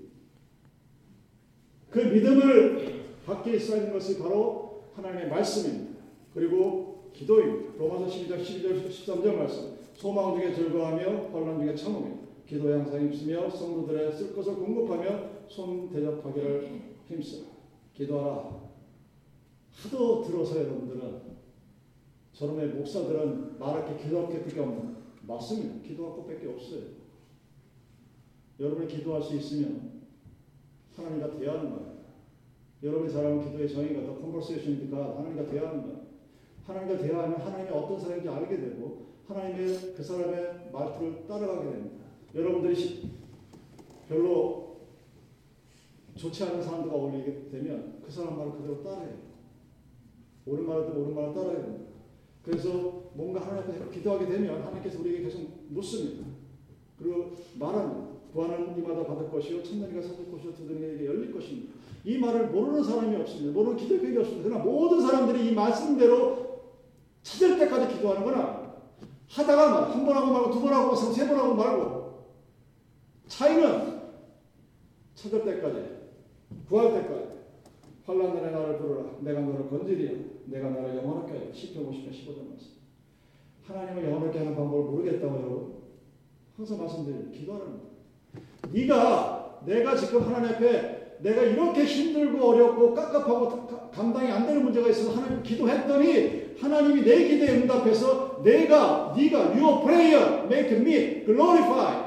그 1.90 1.99
믿음을 2.00 2.96
받기 3.26 3.59
쌓이는 3.59 3.92
것이 3.92 4.18
바로 4.21 4.85
하나님의 4.95 5.28
말씀입니다. 5.28 6.00
그리고 6.33 7.11
기도입니다. 7.12 7.76
로마서 7.76 8.06
12장 8.06 8.40
12절 8.40 8.88
13절 8.88 9.35
말씀. 9.35 9.76
소망 9.95 10.38
중에 10.38 10.54
즐거워하며 10.54 11.30
환란 11.33 11.59
중에 11.59 11.75
참으며 11.75 12.14
기도 12.47 12.71
양상 12.71 13.00
힘쓰며 13.00 13.50
성도들의 13.50 14.12
쓸 14.12 14.35
것을 14.35 14.54
공급하며 14.54 15.49
손 15.49 15.90
대접하기를 15.90 16.80
힘써. 17.09 17.38
기도하라. 17.95 18.66
하도 19.73 20.23
들어서 20.23 20.61
여러분들은 20.61 21.37
저놈의 22.33 22.68
목사들은 22.68 23.59
말할 23.59 23.87
게 23.87 24.04
기도할 24.04 24.30
게 24.30 24.45
밖에 24.45 24.61
없는 24.61 24.97
맞습니다. 25.23 25.83
기도할 25.83 26.16
것밖에 26.16 26.47
없어요. 26.47 26.83
여러분이 28.61 28.87
기도할 28.87 29.23
수 29.23 29.35
있으면 29.37 30.02
하나님과 30.95 31.37
대화하는 31.37 31.71
거예요. 31.71 31.96
여러분이 32.83 33.12
잘하는 33.12 33.45
기도의 33.45 33.68
정의가 33.68 34.06
더 34.06 34.21
컨버세이션이니까 34.21 35.18
하나님과 35.18 35.47
대화하는 35.47 35.83
거예요. 35.83 36.06
하나님과 36.64 36.99
대화하면 36.99 37.40
하나님이 37.40 37.71
어떤 37.71 38.00
사람인지 38.00 38.28
알게 38.28 38.61
되고 38.61 39.06
하나님의 39.26 39.95
그 39.95 40.02
사람의 40.02 40.71
말투를 40.73 41.26
따라가게 41.26 41.71
됩니다. 41.71 42.04
여러분들이 42.35 43.11
별로 44.09 44.76
좋지 46.14 46.45
않은 46.45 46.62
사람들과 46.62 46.97
어울리게 46.97 47.49
되면 47.50 48.00
그 48.04 48.11
사람 48.11 48.37
말을 48.38 48.52
그대로 48.52 48.83
따라해요. 48.83 49.26
옳은 50.47 50.66
말을 50.66 50.83
옳은 50.97 51.14
말을 51.14 51.35
따라야 51.35 51.62
됩니다. 51.62 51.87
그래서 52.42 52.71
뭔가 53.14 53.40
하나님 53.40 53.71
앞에 53.71 53.90
기도하게 53.90 54.26
되면 54.26 54.62
하나님께서 54.62 55.00
우리에게 55.00 55.25
계속 55.25 55.49
묻습니다. 55.68 56.26
그리고 56.99 57.33
말합니다. 57.59 58.15
구하는 58.37 58.76
이마다 58.78 59.05
받을 59.07 59.31
것이요 59.31 59.62
천년이가 59.62 60.00
찾을 60.02 60.31
것이요 60.31 60.52
두드리에게 60.52 61.07
열릴 61.07 61.33
것입니다. 61.33 61.73
이 62.05 62.19
말을 62.19 62.49
모르는 62.50 62.85
사람이 62.85 63.16
없습니다. 63.16 63.52
모르는 63.59 63.76
기도객이 63.78 64.16
없습니다. 64.19 64.49
그러나 64.49 64.62
모든 64.64 65.00
사람들이 65.00 65.49
이 65.50 65.55
말씀대로 65.55 66.61
찾을 67.23 67.59
때까지 67.59 67.97
기도하는 67.97 68.23
거나 68.25 68.76
하다가 69.28 69.90
한 69.93 70.05
번 70.07 70.14
하고 70.16 70.33
말고 70.33 70.50
두 70.52 70.61
번 70.61 70.73
하고 70.75 70.95
세 70.95 71.26
번 71.26 71.38
하고 71.38 71.55
말고 71.55 72.26
차이는 73.26 74.00
찾을 75.14 75.45
때까지 75.45 75.97
구할 76.69 76.93
때까지. 76.93 77.37
환란 78.05 78.35
날에 78.35 78.50
나를 78.52 78.78
부르라. 78.78 79.16
내가 79.23 79.40
너를 79.40 79.69
건지리라. 79.69 80.12
내가 80.45 80.71
너를 80.71 80.97
영원하게 80.99 81.33
하여 81.38 81.52
시편 81.52 81.90
50편 81.90 82.11
15절 82.12 82.49
말씀. 82.50 82.76
하나님을 83.66 84.05
영원하게 84.05 84.38
하는 84.38 84.55
방법을 84.55 84.90
모르겠다고 84.93 85.35
여러분 85.38 85.75
항상 86.57 86.78
말씀드려요 86.78 87.31
기도하라는 87.33 87.73
거예요 87.78 87.96
네가 88.73 89.61
내가 89.64 89.96
지금 89.96 90.22
하나님 90.27 90.55
앞에 90.55 90.96
내가 91.20 91.42
이렇게 91.42 91.85
힘들고 91.85 92.44
어렵고 92.44 92.94
깝깝하고 92.94 93.90
감당이 93.92 94.31
안 94.31 94.46
되는 94.46 94.62
문제가 94.62 94.88
있어서 94.88 95.12
하나님 95.16 95.42
기도했더니 95.42 96.57
하나님이 96.61 97.03
내 97.03 97.29
기도에 97.29 97.62
응답해서 97.62 98.42
내가 98.44 99.14
네가 99.16 99.38
your 99.57 99.83
prayer 99.85 100.44
make 100.44 100.77
me 100.77 101.25
glorify 101.25 102.07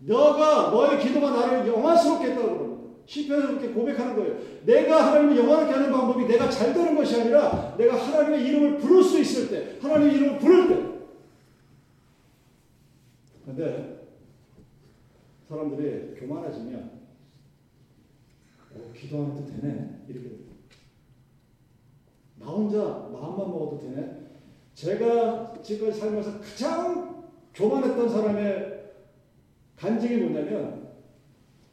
너가 0.00 0.70
너의 0.70 0.98
기도가 0.98 1.30
나를 1.30 1.66
영화스럽게 1.66 2.28
했다고 2.28 2.48
그럽니다. 2.48 2.68
시편에서 3.06 3.48
그렇게 3.48 3.68
고백하는 3.68 4.16
거예요. 4.16 4.36
내가 4.64 5.06
하나님을 5.06 5.36
영원하게 5.38 5.72
하는 5.72 5.90
방법이 5.90 6.26
내가 6.26 6.50
잘 6.50 6.74
되는 6.74 6.94
것이 6.94 7.20
아니라 7.20 7.74
내가 7.78 7.96
하나님의 7.96 8.46
이름을 8.46 8.78
부를 8.78 9.02
수 9.02 9.18
있을 9.18 9.48
때 9.48 9.78
하나님의 9.80 10.14
이름을 10.14 10.38
부를 10.38 10.68
때 10.68 10.88
근데 13.46 13.98
사람들이 15.48 16.14
교만해지면 16.14 17.08
어, 18.74 18.92
기도 18.94 19.24
안 19.24 19.30
해도 19.32 19.46
되네 19.46 20.04
이렇게. 20.06 20.30
나 22.36 22.46
혼자 22.46 22.78
마음만 22.78 23.48
먹어도 23.48 23.78
되네. 23.80 24.28
제가 24.74 25.60
지금까지 25.62 25.98
살면서 25.98 26.40
가장 26.40 27.30
교만했던 27.54 28.08
사람의 28.10 28.92
간증이 29.76 30.22
뭐냐면 30.22 30.92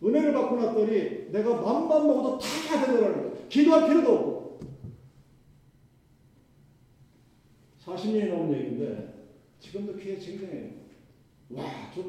은혜를 0.02 0.34
받고 0.34 0.56
났더니 0.56 1.32
내가 1.32 1.62
마음만 1.62 2.08
먹어도 2.08 2.40
다 2.40 2.86
되더라는 2.86 3.30
거예요. 3.30 3.48
기도할 3.50 3.90
필요도 3.90 4.16
없고 4.16 4.60
40년이 7.84 8.30
넘은 8.30 8.58
얘기인데 8.58 9.14
지금도 9.60 9.98
귀에 9.98 10.18
쟁쟁해요. 10.18 10.72
와, 11.52 11.64
저 11.94 12.04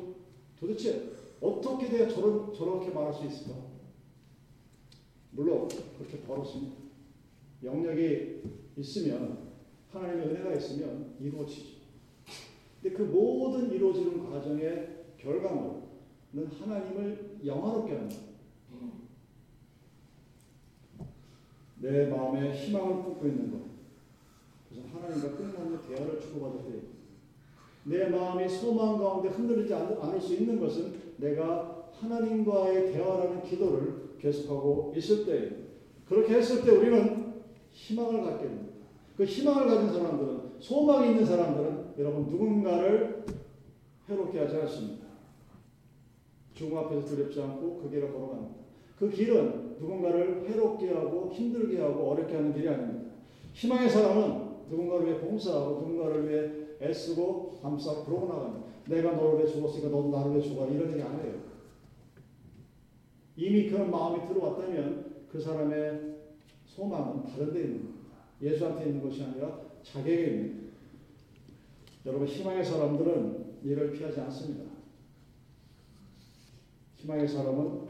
도대체 0.58 1.15
어떻게 1.40 1.88
돼야 1.88 2.08
저런, 2.08 2.52
저렇게 2.52 2.90
말할 2.90 3.12
수 3.12 3.26
있을까? 3.26 3.54
물론 5.30 5.68
그렇게 5.98 6.20
벌었습니다. 6.20 6.76
영역이 7.62 8.42
있으면 8.76 9.52
하나님의 9.90 10.28
은혜가 10.28 10.54
있으면 10.54 11.14
이루어지죠. 11.20 11.76
근데 12.82 12.96
그 12.96 13.02
모든 13.02 13.70
이루어지는 13.70 14.30
과정의 14.30 15.04
결과물은 15.18 15.82
하나님을 16.58 17.40
영화롭게 17.44 17.92
하는 17.94 18.26
내 21.78 22.06
마음에 22.06 22.52
희망을 22.52 23.02
품고 23.02 23.26
있는 23.26 23.50
것. 23.52 23.60
그래서 24.68 24.88
하나님과 24.88 25.36
끊임없는 25.36 25.82
대화를 25.82 26.20
주고받을 26.20 26.72
때, 26.72 26.80
내 27.88 28.08
마음이 28.08 28.48
소망 28.48 28.98
가운데 28.98 29.28
흔들리지 29.28 29.72
않을 29.72 30.20
수 30.20 30.34
있는 30.34 30.58
것은 30.58 30.92
내가 31.18 31.88
하나님과의 31.92 32.92
대화라는 32.92 33.42
기도를 33.42 34.16
계속하고 34.18 34.92
있을 34.96 35.24
때, 35.24 35.56
그렇게 36.08 36.34
했을 36.34 36.64
때 36.64 36.72
우리는 36.72 37.34
희망을 37.70 38.22
갖게 38.22 38.48
됩니다. 38.48 38.72
그 39.16 39.24
희망을 39.24 39.68
가진 39.68 39.92
사람들은, 39.92 40.40
소망이 40.58 41.10
있는 41.10 41.24
사람들은 41.24 41.94
여러분 41.98 42.26
누군가를 42.26 43.24
해롭게 44.08 44.40
하지 44.40 44.56
않습니다. 44.56 45.06
죽음 46.54 46.78
앞에서 46.78 47.06
두렵지 47.06 47.40
않고 47.40 47.82
그 47.82 47.90
길을 47.90 48.12
걸어갑니다. 48.12 48.56
그 48.98 49.10
길은 49.10 49.76
누군가를 49.78 50.48
해롭게 50.48 50.92
하고 50.92 51.30
힘들게 51.32 51.80
하고 51.80 52.10
어렵게 52.10 52.34
하는 52.34 52.52
길이 52.52 52.68
아닙니다. 52.68 53.12
희망의 53.52 53.88
사람은 53.90 54.46
누군가를 54.70 55.06
위해 55.06 55.20
봉사하고 55.20 55.82
누군가를 55.82 56.28
위해 56.28 56.65
애쓰고 56.80 57.60
감싸고 57.62 58.04
그러고 58.04 58.28
나갑니다. 58.28 58.66
내가 58.88 59.12
너를 59.12 59.38
위해 59.38 59.52
죽었으니까 59.52 59.88
너도 59.88 60.10
나를 60.10 60.32
위해 60.32 60.42
죽어 60.42 60.66
이런 60.68 60.92
얘기 60.92 61.02
안 61.02 61.18
해요. 61.20 61.34
이미 63.36 63.68
그런 63.68 63.90
마음이 63.90 64.26
들어왔다면 64.28 65.26
그 65.30 65.40
사람의 65.40 66.16
소망은 66.66 67.24
다른 67.24 67.52
데 67.52 67.60
있는 67.62 67.84
겁니다. 67.84 68.16
예수한테 68.40 68.86
있는 68.86 69.02
것이 69.02 69.22
아니라 69.22 69.60
자기에게 69.82 70.26
있는 70.26 70.72
여러분 72.04 72.26
희망의 72.26 72.64
사람들은 72.64 73.58
이를 73.62 73.92
피하지 73.92 74.20
않습니다. 74.20 74.64
희망의 76.96 77.26
사람은 77.28 77.88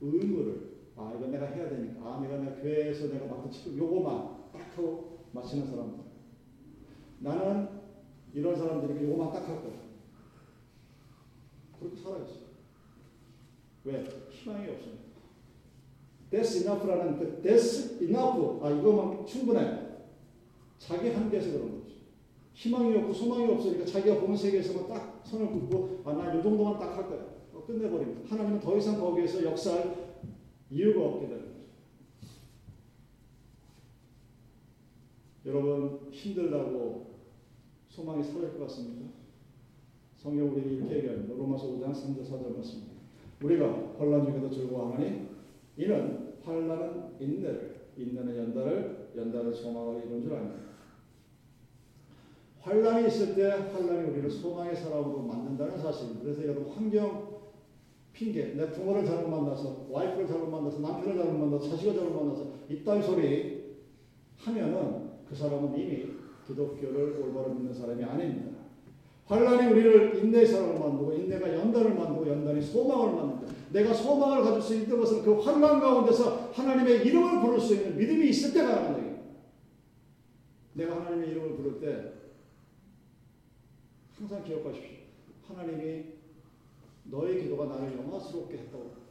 의무를 0.00 0.72
아 0.96 1.12
이건 1.16 1.30
내가 1.30 1.46
해야 1.46 1.68
되니까 1.68 2.00
아 2.04 2.20
내가 2.20 2.38
내가 2.38 2.56
교회에서 2.56 3.08
내가 3.08 3.26
맡은 3.26 3.76
요거만 3.76 4.52
딱 4.52 4.76
하고 4.76 5.18
마치는 5.32 5.66
사람들 5.66 5.98
나는 7.20 7.81
이런 8.34 8.56
사람들이 8.56 9.04
요거만 9.04 9.32
딱할 9.32 9.62
거야 9.62 9.72
그렇게 11.78 12.00
살아있어 12.00 12.40
왜? 13.84 14.04
희망이 14.30 14.68
없어요 14.70 15.02
That's 16.30 16.56
enough라는 16.62 17.18
그 17.18 17.42
That's 17.42 18.00
enough. 18.02 18.64
아 18.64 18.70
이거만 18.70 19.26
충분해. 19.26 19.82
자기 20.78 21.10
한계에서 21.10 21.52
그런 21.52 21.72
거죠 21.82 21.92
희망이 22.54 22.96
없고 22.96 23.12
소망이 23.12 23.52
없으니까 23.52 23.84
자기가 23.84 24.20
보는 24.20 24.34
세계에서만 24.36 24.88
딱 24.88 25.20
선을 25.24 25.46
긋고 25.48 26.00
아나요 26.06 26.42
정도만 26.42 26.78
딱 26.78 26.96
할 26.96 27.06
거야. 27.08 27.32
끝내버립니다. 27.66 28.30
하나님은 28.30 28.60
더 28.60 28.76
이상 28.78 28.98
거기에서 28.98 29.44
역사할 29.44 29.94
이유가 30.70 31.04
없게 31.06 31.28
되는 31.28 31.42
거죠. 31.42 31.60
여러분 35.44 36.08
힘들다고 36.10 37.11
소망이 37.92 38.22
사라질 38.22 38.58
것 38.58 38.68
같습니까? 38.68 39.06
성경 40.16 40.50
우리 40.50 40.76
이렇게 40.76 40.96
얘기합니다. 40.96 41.34
로마서 41.34 41.66
5장 41.66 41.92
3절 41.92 42.24
4절 42.24 42.54
말씀. 42.54 42.82
우리가 43.42 43.94
환란 43.98 44.24
중에도 44.24 44.50
즐거워하니 44.50 45.28
이는 45.76 46.34
환란은 46.42 47.16
인내를, 47.20 47.88
인내는 47.96 48.36
연달을, 48.36 49.10
연달은 49.14 49.52
소망을 49.52 50.06
이룬 50.06 50.22
줄 50.22 50.32
압니다. 50.34 50.62
환란이 52.60 53.08
있을 53.08 53.34
때 53.34 53.50
환란이 53.50 54.10
우리를 54.10 54.30
소망의 54.30 54.74
사람으로 54.74 55.22
만든다는 55.24 55.78
사실. 55.78 56.18
그래서 56.22 56.42
여러분 56.44 56.72
환경 56.72 57.42
핑계, 58.14 58.54
내 58.54 58.70
부모를 58.70 59.04
잘못 59.04 59.28
만나서, 59.28 59.88
와이프를 59.90 60.26
잘못 60.26 60.48
만나서, 60.48 60.80
남편을 60.80 61.16
잘못 61.16 61.38
만나서, 61.38 61.68
자식을 61.68 61.94
잘못 61.94 62.22
만나서 62.22 62.52
이따위 62.70 63.02
소리 63.02 63.76
하면은 64.38 65.10
그 65.28 65.34
사람은 65.34 65.78
이미 65.78 66.21
기독교를 66.46 67.20
올바로 67.20 67.54
믿는 67.54 67.72
사람이 67.72 68.02
아닙니다. 68.04 68.62
환란이 69.26 69.72
우리를 69.72 70.24
인내의 70.24 70.46
사람을 70.46 70.78
만들고 70.78 71.12
인내가 71.12 71.54
연단을 71.54 71.94
만들고 71.94 72.28
연단이 72.28 72.60
소망을 72.60 73.14
만든다. 73.14 73.52
내가 73.72 73.94
소망을 73.94 74.42
가질 74.42 74.60
수 74.60 74.74
있는 74.74 74.98
것은 74.98 75.22
그 75.22 75.40
환란 75.40 75.80
가운데서 75.80 76.50
하나님의 76.52 77.06
이름을 77.06 77.40
부를 77.40 77.60
수 77.60 77.74
있는 77.74 77.96
믿음이 77.96 78.28
있을 78.28 78.52
때 78.52 78.62
가능한 78.62 78.98
얘기예요. 78.98 79.18
내가 80.74 80.96
하나님의 80.96 81.30
이름을 81.30 81.56
부를 81.56 81.80
때 81.80 82.12
항상 84.18 84.44
기억하십시오. 84.44 84.98
하나님이 85.48 86.04
너의 87.04 87.42
기도가 87.42 87.66
나를 87.66 87.96
영화스럽게 87.96 88.58
했다고. 88.58 89.02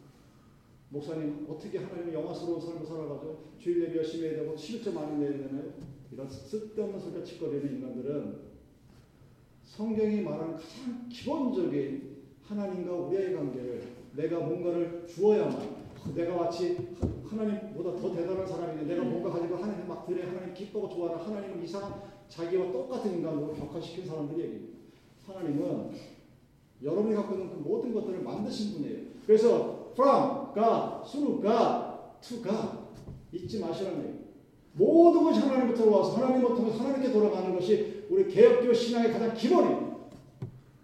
목사님 0.89 1.48
어떻게 1.50 1.80
하나님의 1.80 2.13
영화스러운 2.13 2.60
삶을 2.60 2.86
살아가죠? 2.86 3.52
주일 3.58 3.84
예배 3.84 3.98
열심히 3.98 4.28
해야 4.28 4.41
되고 4.41 4.54
11점 4.54 4.94
많이 4.94 5.17
내야 5.17 5.32
되나요? 5.32 5.90
이런 6.12 6.30
쓸데없는 6.30 7.00
소리가 7.00 7.24
짓거리는 7.24 7.76
인간들은 7.76 8.52
성경이 9.63 10.21
말하는 10.21 10.56
가장 10.56 11.08
기본적인 11.10 12.17
하나님과 12.43 12.93
우리의 12.93 13.34
관계를 13.34 13.84
내가 14.15 14.39
뭔가를 14.39 15.08
주어야만 15.08 15.82
내가 16.13 16.36
마치 16.36 16.95
하나님보다 17.26 17.95
더 17.95 18.13
대단한 18.13 18.45
사람인데 18.45 18.93
내가 18.93 19.06
뭔가 19.06 19.30
가지고 19.30 19.56
하나님 19.58 19.88
막 19.88 20.06
드려 20.06 20.28
하나님 20.28 20.54
기뻐하고 20.54 20.93
좋아하는 20.93 21.26
하나님은 21.26 21.63
이상한 21.63 22.02
자기와 22.28 22.71
똑같은 22.71 23.13
인간으로 23.13 23.54
격화시킨 23.54 24.06
사람들이 24.06 24.41
얘기입니다. 24.41 24.80
하나님은 25.28 25.91
여러분이 26.84 27.15
갖고 27.15 27.36
있는 27.36 27.50
그 27.52 27.56
모든 27.60 27.93
것들을 27.93 28.21
만드신 28.21 28.74
분이에요. 28.74 29.00
그래서 29.26 29.91
from 29.93 30.54
God, 30.54 31.10
through 31.10 31.41
God, 31.41 32.02
to 32.21 32.41
God 32.41 32.78
잊지 33.32 33.60
마시라는 33.60 34.00
얘기예요. 34.00 34.20
모든 34.73 35.23
것이 35.23 35.39
하나님부터 35.39 35.89
와서 35.89 36.17
하나님을 36.17 36.55
통해 36.55 36.71
하나님께 36.71 37.12
돌아가는 37.12 37.53
것이 37.53 38.05
우리 38.10 38.27
개혁교 38.27 38.73
신앙의 38.73 39.12
가장 39.12 39.34
기본입니다. 39.34 39.91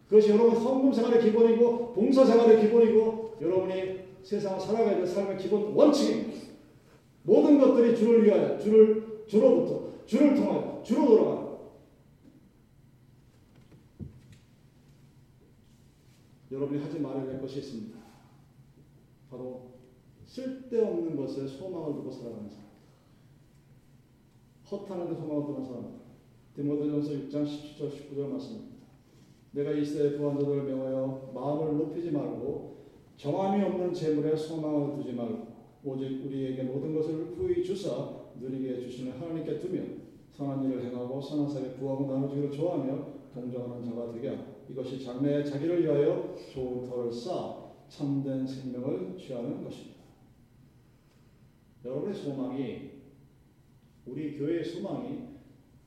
그것이 0.09 0.29
여러분 0.29 0.55
성금 0.55 0.93
생활의 0.93 1.21
기본이고 1.21 1.93
봉사 1.93 2.25
생활의 2.25 2.61
기본이고 2.61 3.37
여러분이 3.41 3.99
세상을 4.23 4.59
살아가야 4.59 4.97
될 4.97 5.07
삶의 5.07 5.37
기본 5.37 5.73
원칙입니다. 5.73 6.47
모든 7.23 7.59
것들이 7.59 7.95
주를 7.95 8.23
위하여 8.23 8.57
주를 8.57 9.25
주로부터 9.27 10.05
주를 10.05 10.35
통하여 10.35 10.81
주로 10.83 11.07
돌아가는 11.07 11.47
여러분이 16.51 16.81
하지 16.81 16.99
말아야 16.99 17.25
될 17.25 17.41
것이 17.41 17.59
있습니다. 17.59 17.97
바로 19.29 19.71
쓸데없는 20.25 21.15
것에 21.17 21.45
소망을 21.47 21.95
두고 21.95 22.11
살아가는 22.11 22.49
사람. 22.49 22.66
허탄한 24.69 25.07
데 25.07 25.15
소망을 25.15 25.45
두는 25.45 25.63
사람. 25.63 25.97
디모데전서 26.55 27.11
6장 27.11 27.45
17절 27.45 27.89
19절 27.89 28.27
말씀입니다. 28.27 28.77
내가 29.51 29.71
이 29.71 29.85
시대의 29.85 30.17
부한자들을 30.17 30.63
명하여 30.63 31.31
마음을 31.33 31.77
높이지 31.77 32.11
말고 32.11 32.77
정함이 33.15 33.63
없는 33.63 33.93
재물에 33.93 34.35
소망을 34.35 34.97
두지 34.97 35.13
말고 35.13 35.47
오직 35.83 36.25
우리에게 36.25 36.63
모든 36.63 36.93
것을 36.93 37.35
후히 37.37 37.63
주사 37.63 38.27
누리게 38.39 38.79
주시는 38.79 39.13
하나님께 39.13 39.59
두며 39.59 39.81
선한 40.31 40.63
일을 40.63 40.85
행하고 40.85 41.21
선한 41.21 41.49
사에 41.49 41.73
부하고 41.75 42.11
나누기를 42.11 42.51
좋아하며 42.51 43.17
동정하는 43.33 43.85
자가 43.85 44.11
되게 44.11 44.29
하고 44.29 44.43
이것이 44.69 45.03
장래에 45.03 45.43
자기를 45.43 45.83
위하여 45.83 46.35
좋은 46.53 46.83
터를 46.87 47.11
쌓아 47.11 47.67
참된 47.87 48.45
생명을 48.45 49.17
취하는 49.17 49.63
것입니다. 49.63 49.97
여러분의 51.85 52.13
소망이 52.13 52.96
우리 54.09 54.37
교회의 54.37 54.63
소망이 54.63 55.27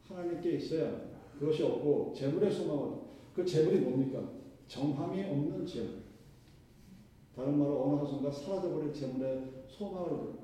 하나님께 0.08 0.52
있어야. 0.52 1.10
그것이 1.38 1.62
없고 1.62 2.12
재물의 2.14 2.50
소망은 2.50 2.98
그 3.34 3.44
재물이 3.44 3.80
뭡니까? 3.80 4.22
정함이 4.66 5.22
없는 5.22 5.66
재물. 5.66 6.00
다른 7.34 7.58
말로 7.58 7.84
어느 7.84 7.96
한순간 8.00 8.30
사라져버릴 8.30 8.92
재물의 8.92 9.44
소망을 9.68 10.40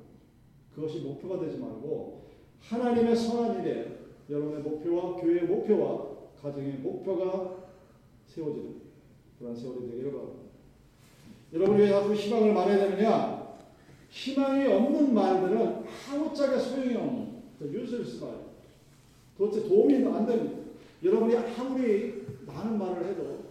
그것이 0.74 1.00
목표가 1.00 1.40
되지 1.40 1.58
말고 1.58 2.26
하나님의 2.60 3.14
선한 3.14 3.62
일에 3.62 3.98
여러분의 4.28 4.62
목표와 4.62 5.16
교회의 5.16 5.42
목표와 5.44 6.16
가정의 6.40 6.74
목표가 6.74 7.68
세워지는 8.26 8.82
그런 9.38 9.54
세월이 9.54 9.90
되기를 9.90 10.12
바랍니다. 10.12 10.46
여러분이 11.52 11.80
왜 11.82 11.88
자꾸 11.88 12.14
희망을 12.14 12.52
말해야 12.52 12.88
되느냐? 12.88 13.56
희망이 14.08 14.66
없는 14.66 15.14
말들은 15.14 15.84
아무짝에 16.10 16.58
소용이 16.58 16.94
없는 16.96 17.36
말. 17.58 18.30
도대체 19.38 19.68
도움이 19.68 19.94
안 20.06 20.26
됩니다. 20.26 20.56
여러분이 21.02 21.36
아무리 21.36 22.24
많은 22.46 22.78
말을 22.78 23.06
해도 23.06 23.44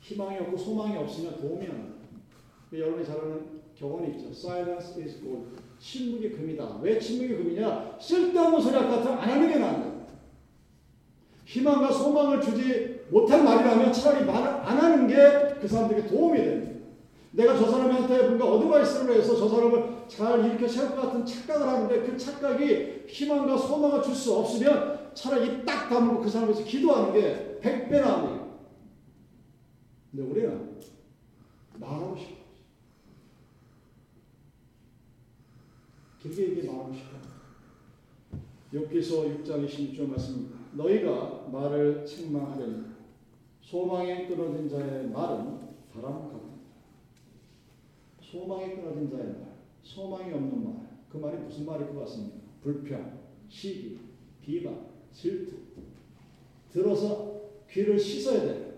희망이 0.00 0.38
없고 0.38 0.56
소망이 0.56 0.96
없으면 0.96 1.40
도움이 1.40 1.66
안 1.66 1.94
돼요. 2.70 2.84
여러분이 2.84 3.04
잘 3.06 3.18
아는 3.20 3.60
경험이 3.76 4.08
있죠. 4.08 4.28
Silence 4.30 5.00
is 5.02 5.20
gold. 5.20 5.46
침묵이 5.78 6.30
금이다. 6.30 6.78
왜 6.82 6.98
침묵이 6.98 7.36
금이냐? 7.36 7.98
쓸데없는 8.00 8.60
소리 8.60 8.72
같은 8.72 9.12
안 9.12 9.30
하는 9.30 9.48
게 9.48 9.58
나은 9.58 9.94
희망과 11.44 11.92
소망을 11.92 12.40
주지 12.40 13.00
못할 13.10 13.44
말이라면 13.44 13.92
차라리 13.92 14.24
말을 14.24 14.48
안 14.48 14.78
하는 14.78 15.06
게 15.06 15.54
그 15.64 15.68
사람들에게 15.68 16.08
도움이 16.08 16.36
됩니다. 16.36 16.72
내가 17.30 17.56
저 17.56 17.70
사람한테 17.70 18.28
뭔가 18.28 18.44
어드바이스를 18.52 19.16
해서 19.16 19.34
저 19.34 19.48
사람을 19.48 19.93
잘 20.08 20.44
일으켜 20.44 20.66
세울 20.68 20.90
것 20.90 21.02
같은 21.02 21.24
착각을 21.24 21.66
하는데 21.66 22.02
그 22.02 22.16
착각이 22.16 23.04
희망과 23.08 23.56
소망을 23.56 24.02
줄 24.02 24.14
수 24.14 24.34
없으면 24.36 25.12
차라리 25.14 25.64
딱 25.64 25.88
다물고 25.88 26.22
그 26.22 26.28
사람에서 26.28 26.64
기도하는 26.64 27.12
게 27.12 27.58
백배 27.60 28.00
나은 28.00 28.44
근데 30.10 30.30
우리는 30.30 30.80
말하고 31.74 32.16
싶어. 32.16 32.44
길게 36.22 36.50
얘기 36.50 36.66
말하고 36.68 36.92
싶어. 36.94 37.16
욥기서 38.72 39.44
6장 39.44 39.66
26절 39.68 40.08
말씀입니다. 40.08 40.58
너희가 40.72 41.48
말을 41.52 42.04
책망하려니 42.06 42.84
소망에 43.60 44.26
끊어진 44.26 44.68
자의 44.68 45.08
말은 45.08 45.60
바람 45.92 46.28
같다. 46.28 46.38
소망에 48.20 48.74
끊어진 48.74 49.08
자의 49.10 49.24
말, 49.24 49.53
소망이 49.84 50.32
없는 50.32 50.64
말, 50.64 50.88
그 51.08 51.18
말이 51.18 51.38
무슨 51.38 51.66
말일 51.66 51.94
것 51.94 52.00
같습니까? 52.00 52.38
불평, 52.62 53.20
시기, 53.48 54.00
비방, 54.40 54.86
질투. 55.12 55.56
들어서 56.72 57.42
귀를 57.70 57.98
씻어야 57.98 58.40
돼. 58.40 58.74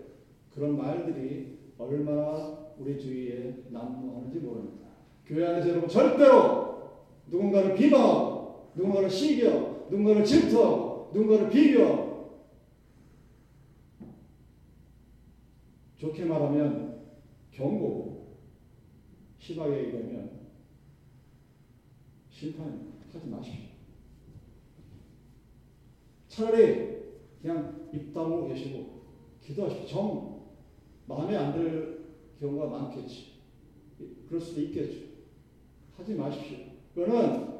그런 0.53 0.77
말들이 0.77 1.57
얼마나 1.77 2.67
우리 2.77 2.99
주위에 2.99 3.63
난무하는지 3.69 4.39
모릅니다. 4.39 4.87
교회 5.25 5.47
안에서 5.47 5.69
여러분 5.69 5.89
절대로 5.89 6.67
누군가를 7.27 7.75
비방하고, 7.75 8.71
누군가를 8.75 9.09
시기하고, 9.09 9.87
누군가를 9.89 10.23
질투하고, 10.25 11.11
누군가를 11.13 11.49
비교하고, 11.49 12.07
좋게 15.97 16.25
말하면 16.25 17.01
경고고 17.51 18.37
심하게 19.39 19.85
얘기하면 19.85 20.36
심판하지 22.37 23.27
마십시오. 23.31 23.65
차라리 26.27 26.97
그냥 27.41 27.89
입 27.91 28.13
다물고 28.13 28.49
계시고 28.49 29.01
기도하십시오. 29.41 29.87
정 29.87 30.41
마음에 31.07 31.35
안 31.35 31.53
들 31.53 31.97
경우가 32.39 32.67
많겠지. 32.67 33.37
그럴 34.27 34.39
수도 34.39 34.61
있겠죠. 34.61 35.07
하지 35.97 36.13
마십시오. 36.13 36.57
그거는 36.93 37.57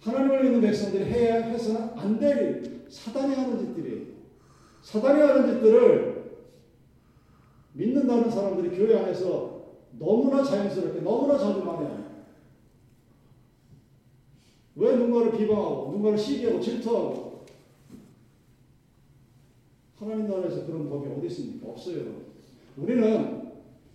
하나님을 0.00 0.42
믿는 0.42 0.60
백성들이 0.60 1.04
해야 1.04 1.44
해서는 1.44 1.90
안 1.96 2.18
될 2.18 2.86
사단이 2.88 3.34
하는 3.34 3.58
짓들이에요. 3.58 4.06
사단이 4.82 5.20
하는 5.20 5.54
짓들을 5.54 6.40
믿는다는 7.74 8.30
사람들이 8.30 8.76
교회 8.76 8.96
안에서 8.98 9.76
너무나 9.98 10.42
자연스럽게 10.42 11.00
너무나 11.02 11.38
자주 11.38 11.62
많이 11.62 11.86
해요. 11.86 12.07
왜 14.78 14.94
누군가를 14.94 15.36
비방하고 15.36 15.86
누군가를 15.86 16.16
시기하고 16.16 16.60
질투하고 16.60 17.44
하나님 19.98 20.28
나라에서 20.28 20.64
그런 20.64 20.88
법이 20.88 21.10
어디 21.10 21.26
있습니까? 21.26 21.68
없어요. 21.70 22.04
우리는 22.76 23.52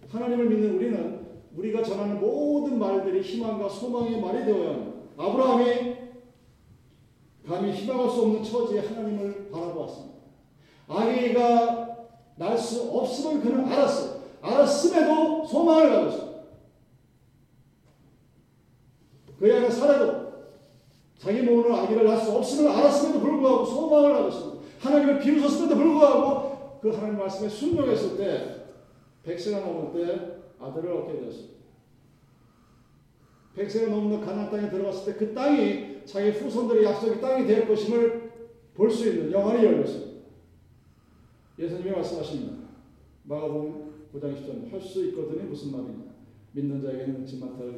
하나님을 0.10 0.50
믿는 0.50 0.76
우리는 0.76 1.24
우리가 1.56 1.82
전하는 1.82 2.19
모든 2.19 2.78
말들이 2.78 3.22
희망과 3.22 3.69
소망의 3.69 4.19
말이 4.19 4.43
되어야 4.43 4.74
합니다. 4.74 5.00
아브라함이 5.17 5.96
감히 7.48 7.72
희망할 7.72 8.10
수 8.10 8.22
없는 8.24 8.43
처지에 8.43 8.82
하나님을 8.82 9.50
바라보았습니다. 9.52 10.13
아기가 10.88 11.84
날 12.36 12.58
수 12.58 12.89
없음을 12.91 13.41
그는 13.41 13.65
알았어요. 13.65 14.22
알았음에도 14.41 15.46
소망을 15.46 15.89
가졌어요. 15.89 16.34
그의 19.39 19.58
안에 19.58 19.69
살아도 19.69 20.22
자기 21.23 21.41
몸으로 21.41 21.73
아기를 21.77 22.03
낳을 22.03 22.17
수 22.17 22.31
없음을 22.33 22.69
알았음에도 22.69 23.21
불구하고 23.21 23.63
소망을 23.65 24.13
가졌습니다. 24.13 24.62
하나님을 24.79 25.19
비웃었음에도 25.19 25.75
불구하고 25.75 26.79
그 26.81 26.89
하나님 26.89 27.17
말씀에 27.17 27.47
순종했을 27.47 28.17
때 28.17 28.65
백세가 29.23 29.62
넘을 29.65 29.93
때 29.93 30.38
아들을 30.59 30.91
얻게 30.91 31.19
되었습니다. 31.21 31.53
백세가 33.55 33.89
넘는 33.89 34.19
가나안 34.19 34.49
땅에 34.51 34.69
들어갔을 34.69 35.13
때 35.13 35.17
그 35.19 35.33
땅이 35.33 36.01
자기 36.05 36.31
후손들의 36.31 36.83
약속의 36.83 37.21
땅이 37.21 37.47
될 37.47 37.67
것임을 37.67 38.31
볼 38.73 38.89
수 38.89 39.07
있는 39.07 39.31
영안이 39.31 39.63
열렸습니다. 39.63 40.23
예수님이 41.57 41.91
말씀하십니다. 41.91 42.67
마가복음 43.23 44.09
9장 44.13 44.36
10절 44.36 44.71
할 44.71 44.81
수 44.81 45.05
있거든이 45.05 45.43
무슨 45.43 45.71
말이냐 45.71 46.12
믿는 46.54 46.80
자에게는 46.82 47.26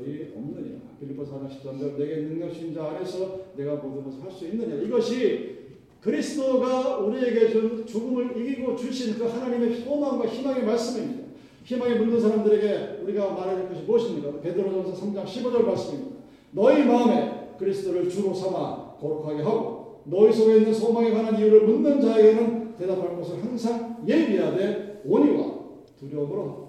일이 0.05 0.33
없느냐 0.35 0.79
빌립보서 0.99 1.39
4장 1.39 1.49
13절 1.49 1.97
내게 1.97 2.17
능력 2.17 2.51
주신 2.51 2.73
자 2.73 2.89
안에서 2.89 3.45
내가 3.55 3.75
모든 3.75 4.03
것을 4.03 4.21
할 4.21 4.31
수 4.31 4.45
있느냐 4.47 4.75
이것이 4.75 5.55
그리스도가 6.01 6.97
우리에게 6.99 7.49
준 7.49 7.85
죽음을 7.85 8.37
이기고 8.37 8.75
주신 8.75 9.17
그 9.17 9.25
하나님의 9.25 9.77
소망과 9.77 10.27
희망의 10.27 10.63
말씀입니다. 10.63 11.23
희망에 11.63 11.95
묻는 11.95 12.19
사람들에게 12.19 13.01
우리가 13.01 13.31
말해야 13.31 13.55
될 13.55 13.69
것이 13.69 13.81
무엇입니까? 13.83 14.39
베드로전서 14.39 15.03
3장 15.03 15.25
15절 15.25 15.65
말씀입니다. 15.65 16.17
너희 16.51 16.85
마음에 16.85 17.55
그리스도를 17.57 18.07
주로 18.07 18.35
삼아 18.35 18.97
거룩하게 18.99 19.41
하고 19.41 20.01
너희 20.03 20.31
속에 20.31 20.57
있는 20.57 20.73
소망에 20.73 21.11
관한 21.11 21.39
이유를 21.39 21.61
묻는 21.65 21.99
자에게는 21.99 22.75
대답할 22.75 23.15
것을 23.15 23.43
항상 23.43 24.03
예비하되 24.07 25.01
온유와 25.05 25.55
두려움으로 25.97 26.64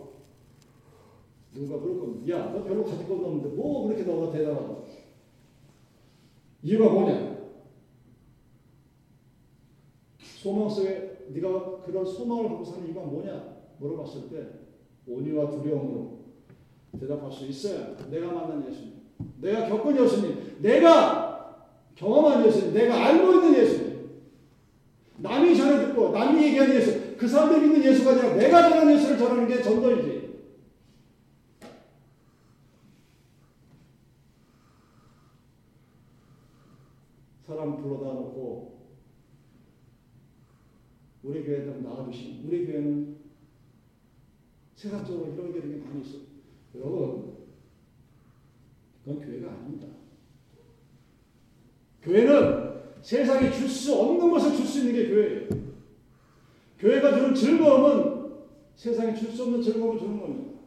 누가 1.57 1.81
그럴 1.81 1.99
겁니다. 1.99 2.37
야, 2.37 2.53
너 2.53 2.63
별로 2.63 2.85
가질 2.85 3.09
것도 3.09 3.27
없는데 3.27 3.57
뭐 3.57 3.87
그렇게 3.87 4.05
너가 4.05 4.33
대단하다. 4.33 4.77
이유가 6.63 6.89
뭐냐? 6.91 7.37
소망 10.19 10.69
속에 10.69 11.27
네가 11.29 11.81
그런 11.81 12.05
소망을 12.05 12.49
갖고 12.49 12.65
사는 12.65 12.87
이유가 12.87 13.03
뭐냐? 13.03 13.57
물어봤을 13.79 14.29
때 14.31 14.47
온유와 15.07 15.51
두려움으로 15.51 16.19
대답할 16.99 17.31
수 17.31 17.47
있어야 17.47 17.97
내가 18.11 18.33
만난 18.33 18.67
예수님, 18.69 18.95
내가 19.41 19.69
겪은 19.69 20.03
예수님, 20.03 20.57
내가 20.61 21.67
경험한 21.95 22.47
예수님, 22.47 22.75
내가 22.75 23.07
알고 23.07 23.33
있는 23.33 23.63
예수님, 23.63 24.11
남이 25.19 25.57
전해 25.57 25.87
듣고 25.87 26.11
남이 26.11 26.43
얘기하는 26.45 26.77
예수, 26.77 27.17
그 27.17 27.27
사람들이 27.27 27.69
믿는 27.69 27.85
예수가 27.85 28.11
아니라 28.11 28.35
내가 28.35 28.69
전하는 28.69 28.95
예수를 28.95 29.19
전하는 29.19 29.49
게 29.49 29.63
전도이지. 29.63 30.36
사람 37.47 37.77
불러다 37.81 38.07
놓고 38.07 38.77
우리 41.23 41.45
교회는 41.45 41.83
나와주신 41.83 42.45
우리 42.47 42.67
교회는 42.67 43.17
세상적으로 44.75 45.33
이런 45.33 45.53
게 45.53 45.61
많이 45.61 46.01
있어. 46.03 46.19
여러분, 46.75 47.37
그건 49.05 49.21
교회가 49.25 49.51
아닙니다. 49.53 49.87
교회는 52.03 52.83
세상에 53.01 53.51
줄 53.53 53.69
수 53.69 53.95
없는 53.95 54.31
것을 54.31 54.57
줄 54.57 54.67
수 54.67 54.81
있는 54.81 54.93
게 54.95 55.09
교회예요. 55.09 55.49
교회가 56.79 57.17
주는 57.17 57.35
즐거움은 57.35 58.35
세상에 58.75 59.15
줄 59.15 59.31
수 59.31 59.45
없는 59.45 59.63
즐거움을 59.63 59.99
주는 59.99 60.21
겁니다. 60.21 60.59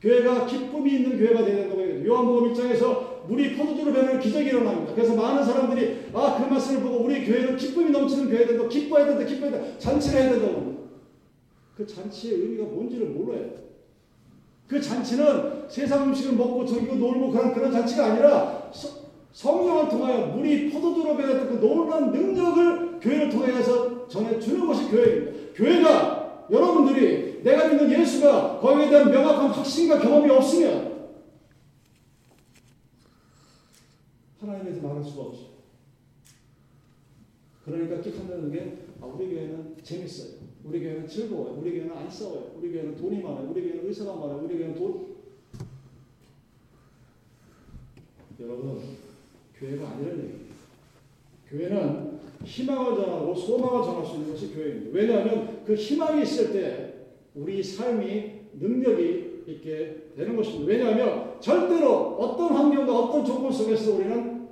교회가 0.00 0.46
기쁨이 0.46 0.94
있는 0.94 1.18
교회가 1.18 1.44
된다고 1.44 1.80
해요. 1.80 2.06
요한복음 2.06 2.52
1장에서 2.52 3.17
물이 3.28 3.56
포도주로 3.56 3.92
변하는 3.92 4.18
기적이 4.18 4.48
일어납니다. 4.48 4.94
그래서 4.94 5.14
많은 5.14 5.44
사람들이 5.44 6.06
아, 6.14 6.36
그 6.38 6.50
말씀을 6.50 6.82
보고 6.82 7.04
우리 7.04 7.26
교회는 7.26 7.56
기쁨이 7.56 7.90
넘치는 7.90 8.30
교회가 8.30 8.46
된다. 8.46 8.68
기뻐야 8.68 9.04
된다. 9.04 9.24
기뻐야 9.24 9.50
된다. 9.50 9.78
잔치를 9.78 10.20
해야 10.20 10.30
된다고. 10.32 10.88
그 11.76 11.86
잔치의 11.86 12.34
의미가 12.34 12.64
뭔지를 12.64 13.08
몰라요. 13.08 13.50
그 14.66 14.80
잔치는 14.80 15.68
세상 15.68 16.08
음식을 16.08 16.36
먹고 16.36 16.64
저기고 16.66 16.96
놀고 16.96 17.30
그런 17.30 17.54
그런 17.54 17.70
잔치가 17.70 18.06
아니라 18.06 18.70
성령을 19.32 19.88
통하여 19.88 20.26
물이 20.26 20.70
포도주로 20.70 21.16
변했던 21.16 21.48
그 21.48 21.66
놀라운 21.66 22.10
능력을 22.10 23.00
교회를 23.00 23.30
통해서 23.30 24.08
전해주는 24.08 24.66
것이 24.66 24.88
교회입니다. 24.88 25.38
교회가 25.54 26.46
여러분들이 26.50 27.40
내가 27.44 27.68
믿는 27.68 27.90
예수가 27.90 28.58
거기에 28.60 28.88
대한 28.88 29.10
명확한 29.10 29.50
확신과 29.50 30.00
경험이 30.00 30.30
없으면 30.30 30.97
하나님에 34.40 34.64
대해서 34.64 34.86
말할 34.86 35.02
수가 35.04 35.22
없어요. 35.22 35.48
그러니까 37.64 38.00
끽한다는 38.00 38.50
게 38.50 38.78
아, 39.00 39.06
우리 39.06 39.28
교회는 39.28 39.76
재밌어요. 39.82 40.38
우리 40.64 40.80
교회는 40.80 41.06
즐거워요. 41.06 41.58
우리 41.60 41.72
교회는 41.72 41.96
안 41.96 42.10
싸워요. 42.10 42.52
우리 42.56 42.72
교회는 42.72 42.96
돈이 42.96 43.22
많아요. 43.22 43.50
우리 43.50 43.62
교회는 43.62 43.86
의사가 43.86 44.14
많아요. 44.14 44.42
우리 44.44 44.56
교회는 44.56 44.74
돈. 44.74 45.16
여러분, 48.40 48.80
교회가 49.58 49.88
아니라는 49.90 50.24
얘기예요. 50.24 50.48
교회는 51.48 52.18
희망을 52.44 52.96
전하고 52.96 53.34
소망을 53.34 53.84
전할 53.84 54.06
수 54.06 54.16
있는 54.16 54.30
것이 54.30 54.54
교회입니다. 54.54 54.90
왜냐하면 54.92 55.64
그 55.64 55.74
희망이 55.74 56.22
있을 56.22 56.52
때 56.52 56.94
우리 57.34 57.62
삶이 57.62 58.40
능력이 58.54 59.27
있게 59.52 60.12
되는 60.16 60.36
것입니다. 60.36 60.66
왜냐하면 60.66 61.40
절대로 61.40 62.16
어떤 62.18 62.52
환경과 62.52 62.98
어떤 62.98 63.24
조건 63.24 63.50
속에서 63.50 63.94
우리는 63.94 64.48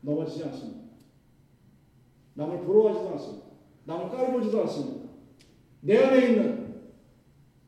넘어지지 0.00 0.44
않습니다. 0.44 0.80
남을 2.34 2.60
부러워하지도 2.60 3.10
않습니다. 3.10 3.46
남을 3.84 4.10
깔보지도 4.10 4.60
않습니다. 4.62 5.10
내 5.82 5.98
안에 5.98 6.28
있는 6.28 6.74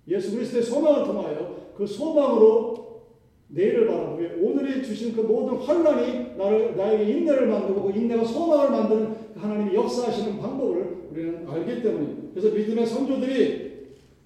예수 0.08 0.34
그리스도의 0.34 0.62
소망을 0.62 1.04
통하여 1.04 1.72
그 1.76 1.86
소망으로 1.86 3.02
내일을 3.48 3.86
바라보며 3.86 4.28
오늘이 4.40 4.82
주신 4.82 5.14
그 5.14 5.20
모든 5.20 5.58
환란이 5.58 6.36
나를 6.36 6.74
나에게 6.74 7.12
인내를 7.12 7.46
만들고 7.48 7.82
그 7.82 7.98
인내가 7.98 8.24
소망을 8.24 8.70
만드는 8.70 9.16
하나님이 9.36 9.74
역사하시는 9.74 10.40
방법을 10.40 11.08
우리는 11.10 11.46
알기 11.46 11.82
때문입니다. 11.82 12.30
그래서 12.34 12.54
믿음의 12.54 12.86
선조들이 12.86 13.71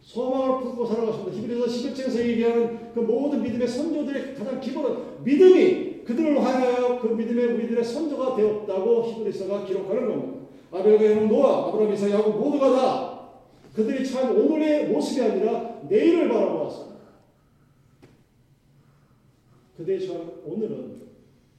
소망을 0.07 0.61
품고 0.61 0.87
살아갔습니다. 0.87 1.37
히브리서 1.37 1.67
11장에서 1.67 2.19
얘기하는 2.29 2.93
그 2.95 3.01
모든 3.01 3.43
믿음의 3.43 3.67
선조들의 3.67 4.35
가장 4.37 4.61
기본은 4.61 5.25
믿음이 5.25 6.05
그들을 6.05 6.43
하여 6.45 7.01
그 7.01 7.09
믿음의 7.09 7.47
우리들의 7.47 7.85
선조가 7.85 8.37
되었다고 8.37 9.03
히브리서가 9.03 9.65
기록하는 9.65 10.09
겁니다. 10.09 10.47
아벨과 10.71 11.05
에녹 11.05 11.27
노아, 11.27 11.69
아브라함, 11.69 11.93
이삭, 11.93 12.11
야곱 12.11 12.39
모두가 12.39 12.71
다 12.71 13.31
그들이 13.75 14.07
참 14.07 14.31
오늘의 14.37 14.89
모습이 14.89 15.21
아니라 15.21 15.81
내일을 15.89 16.29
바라보았습니다. 16.29 16.97
그들이 19.77 20.07
참 20.07 20.41
오늘은 20.45 21.03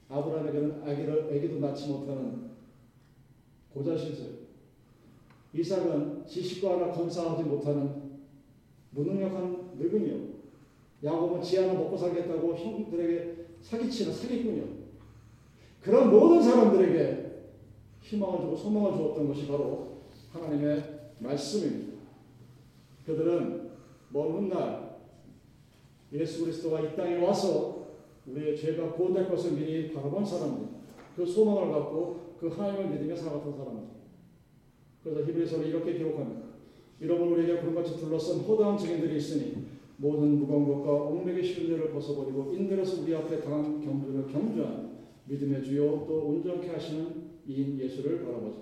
아브라함에게는 0.08 0.82
아기를 0.84 1.28
아기도 1.30 1.58
낳지 1.60 1.88
못하는 1.88 2.48
고자신세요. 3.74 4.38
이삭은 5.52 6.26
지식과 6.26 6.74
하나 6.74 6.92
건사하지 6.92 7.42
못하는 7.42 8.07
무능력한 8.90 9.72
늙은이요. 9.78 10.38
야곱은 11.04 11.42
지 11.42 11.58
하나 11.58 11.74
먹고 11.74 11.96
살겠다고 11.96 12.54
형들에게 12.54 13.46
사기치는 13.60 14.12
사기꾼이요. 14.12 14.64
그런 15.80 16.10
모든 16.10 16.42
사람들에게 16.42 17.28
희망을 18.02 18.40
주고 18.40 18.56
소망을 18.56 18.96
주었던 18.96 19.28
것이 19.28 19.46
바로 19.46 20.02
하나님의 20.32 20.82
말씀입니다. 21.20 21.98
그들은 23.06 23.70
먼 24.10 24.32
훗날 24.32 24.98
예수 26.12 26.44
그리스도가 26.44 26.80
이 26.80 26.96
땅에 26.96 27.16
와서 27.16 27.86
우리의 28.26 28.56
죄가 28.56 28.92
구원될 28.92 29.28
것을 29.28 29.52
미리 29.52 29.92
바라본 29.92 30.24
사람들, 30.24 30.68
그 31.16 31.26
소망을 31.26 31.72
갖고 31.72 32.36
그 32.38 32.48
하나님을 32.48 32.90
믿으며 32.90 33.16
살아갔던 33.16 33.56
사람들. 33.56 33.84
그래서 35.02 35.22
히브리서는 35.22 35.66
이렇게 35.66 35.94
기록합니다. 35.94 36.47
여러분 37.00 37.28
우리에게 37.32 37.60
불같이 37.60 37.96
둘러싼 37.96 38.40
허다한 38.40 38.76
증인들이 38.76 39.16
있으니 39.16 39.68
모든 39.98 40.38
무거운 40.38 40.66
것과 40.66 40.92
옥맥의 41.04 41.44
쉬운 41.44 41.68
죄를 41.68 41.90
벗어버리고 41.90 42.54
인들어서 42.54 43.02
우리 43.02 43.14
앞에 43.14 43.40
당한 43.40 43.80
경주를 43.80 44.26
경주한 44.26 44.98
믿음의 45.26 45.62
주요 45.62 46.04
또 46.08 46.28
온전케 46.28 46.68
하시는 46.68 47.28
이인 47.46 47.78
예수를 47.78 48.24
바라보자. 48.24 48.58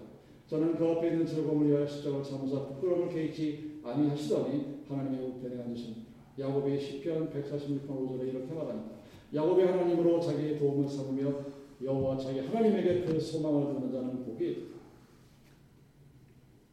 저는 0.46 0.76
그 0.76 0.86
앞에 0.86 1.08
있는 1.08 1.26
즐거움을 1.26 1.68
위하여 1.68 1.86
십자가를 1.86 2.24
참으사 2.24 2.66
부끄러움을 2.66 3.08
개의치 3.08 3.80
아니하시더니 3.82 4.84
하나님의 4.88 5.26
우편에 5.28 5.62
앉으십니다. 5.62 6.02
야곱의 6.38 6.78
시편 6.80 7.30
146편 7.30 7.88
5절에 7.88 8.28
이렇게 8.28 8.52
말합니다. 8.52 8.96
야곱의 9.34 9.66
하나님으로 9.66 10.20
자기의 10.20 10.58
도움을 10.58 10.88
삼으며 10.88 11.46
여호와 11.82 12.16
자기 12.18 12.40
하나님에게 12.40 13.04
그 13.04 13.18
소망을 13.18 13.74
두는 13.74 13.92
자는 13.92 14.24
복이. 14.24 14.76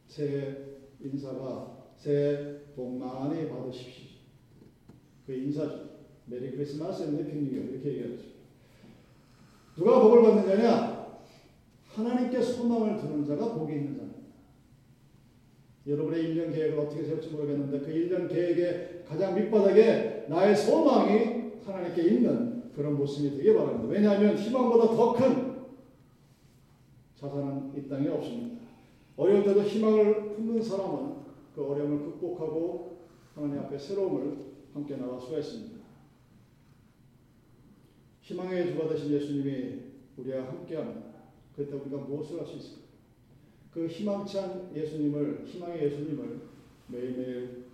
새해 0.06 0.73
인사가 1.04 1.76
새해 1.96 2.58
복 2.74 2.96
많이 2.98 3.48
받으십시오. 3.48 4.04
그 5.26 5.34
인사죠. 5.34 5.94
Merry 6.26 6.50
Christmas 6.52 7.02
and 7.02 7.18
happy 7.18 7.36
new 7.36 7.72
이렇게 7.72 7.88
얘기하죠. 7.90 8.22
누가 9.76 10.00
복을 10.00 10.22
받느냐냐? 10.22 11.04
하나님께 11.88 12.40
소망을 12.40 12.96
두는 12.98 13.24
자가 13.24 13.54
복이 13.54 13.72
있는 13.72 13.96
자입니다. 13.96 14.14
여러분의 15.86 16.24
1년 16.24 16.52
계획을 16.54 16.78
어떻게 16.78 17.04
세울지 17.04 17.28
모르겠는데 17.28 17.80
그 17.80 17.86
1년 17.92 18.28
계획의 18.28 19.04
가장 19.06 19.34
밑바닥에 19.34 20.26
나의 20.28 20.56
소망이 20.56 21.52
하나님께 21.64 22.02
있는 22.02 22.72
그런 22.74 22.96
모습이 22.96 23.36
되기 23.36 23.54
바랍니다. 23.54 23.88
왜냐하면 23.88 24.36
희망보다 24.36 24.96
더 24.96 25.12
큰 25.12 25.54
자산은 27.16 27.72
이 27.76 27.88
땅에 27.88 28.08
없습니다. 28.08 28.63
어려울 29.16 29.44
때도 29.44 29.62
희망을 29.62 30.34
품는 30.34 30.62
사람은 30.62 31.24
그 31.54 31.64
어려움을 31.64 31.98
극복하고 32.00 32.98
하나님 33.34 33.60
앞에 33.60 33.78
새로움을 33.78 34.54
함께 34.72 34.96
나갈 34.96 35.20
수가 35.20 35.38
있습니다. 35.38 35.84
희망의 38.22 38.72
주가 38.72 38.88
되신 38.88 39.12
예수님이 39.12 39.82
우리와 40.16 40.46
함께합니다. 40.46 41.14
그때 41.54 41.74
우리가 41.74 41.98
무엇을 41.98 42.40
할 42.40 42.46
수 42.46 42.56
있을까? 42.56 42.84
그 43.72 43.86
희망찬 43.86 44.74
예수님을 44.74 45.44
희망의 45.46 45.84
예수님을 45.84 46.48
매일매일 46.88 47.64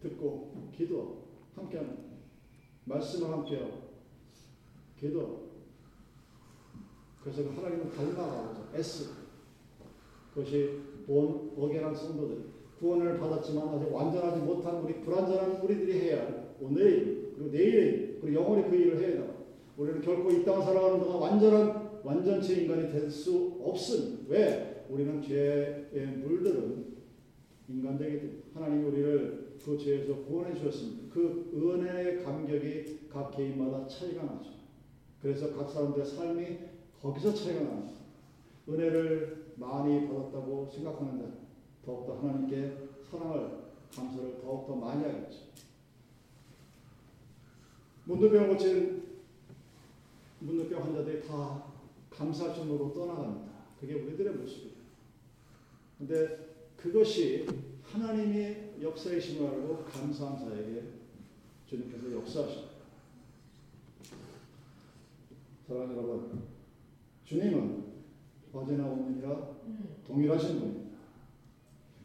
듣고 0.00 0.70
기도 0.76 1.28
함께하는 1.56 1.96
말씀을 2.84 3.30
함께하고 3.30 3.88
기도 4.98 5.48
그래서 7.22 7.42
그 7.42 7.56
하나님을 7.56 7.90
닮아가고자 7.90 8.78
애쓰 8.78 9.27
그것이 10.38 10.80
본 11.06 11.50
어게란 11.56 11.94
성도들 11.94 12.44
구원을 12.78 13.18
받았지만 13.18 13.68
아직 13.68 13.92
완전하지 13.92 14.42
못한 14.42 14.76
우리 14.82 15.00
불완전한 15.00 15.60
우리들이 15.62 16.00
해야 16.00 16.20
할 16.22 16.54
오늘 16.60 17.32
그리고 17.34 17.50
내일 17.50 18.18
그리고 18.20 18.40
영원히 18.40 18.68
그 18.70 18.76
일을 18.76 18.98
해야 19.00 19.08
된다. 19.14 19.34
우리는 19.76 20.00
결코 20.00 20.30
이 20.30 20.44
땅을 20.44 20.64
살아가는 20.64 21.00
동안 21.00 21.20
완전한 21.20 21.88
완전체 22.04 22.62
인간이 22.62 22.90
될 22.90 23.10
수 23.10 23.58
없음. 23.60 24.26
왜? 24.28 24.84
우리는 24.88 25.20
죄에 25.20 26.06
물들은 26.22 26.98
인간되기 27.68 28.18
때문에 28.20 28.42
하나님이 28.54 28.84
우리를 28.84 29.48
그 29.64 29.76
죄에서 29.76 30.14
구원해 30.24 30.54
주셨습니다. 30.54 31.12
그 31.12 31.50
은혜의 31.54 32.22
감격이 32.22 33.08
각 33.12 33.36
개인마다 33.36 33.86
차이가 33.88 34.22
나죠. 34.22 34.50
그래서 35.20 35.52
각 35.52 35.68
사람들의 35.68 36.06
삶이 36.06 36.58
거기서 37.02 37.34
차이가 37.34 37.60
납니다. 37.60 37.92
은혜를 38.68 39.47
많이 39.58 40.06
받았다고 40.08 40.70
생각하는데 40.72 41.38
더욱더 41.84 42.18
하나님께 42.18 42.88
사랑을 43.10 43.68
감사를 43.94 44.40
더욱더 44.40 44.76
많이 44.76 45.04
하겠죠. 45.04 45.48
문둥병 48.04 48.48
고친 48.48 49.08
문둥병 50.40 50.82
환자들이 50.82 51.26
다 51.26 51.64
감사 52.10 52.52
중으로 52.52 52.92
떠나갑니다. 52.92 53.52
그게 53.80 53.94
우리들의 53.94 54.34
모습이에요. 54.34 54.78
근데 55.98 56.48
그것이 56.76 57.46
하나님이 57.82 58.82
역사이심을 58.82 59.48
알고 59.48 59.84
감사한 59.84 60.38
자에게 60.38 60.84
주님께서 61.66 62.12
역사하십니다. 62.12 62.68
사랑하는 65.66 65.96
여러분, 65.96 66.42
주님은 67.24 67.97
어제나 68.52 68.86
오늘이라 68.86 69.36
동일하신 70.06 70.58
분입니다. 70.58 70.88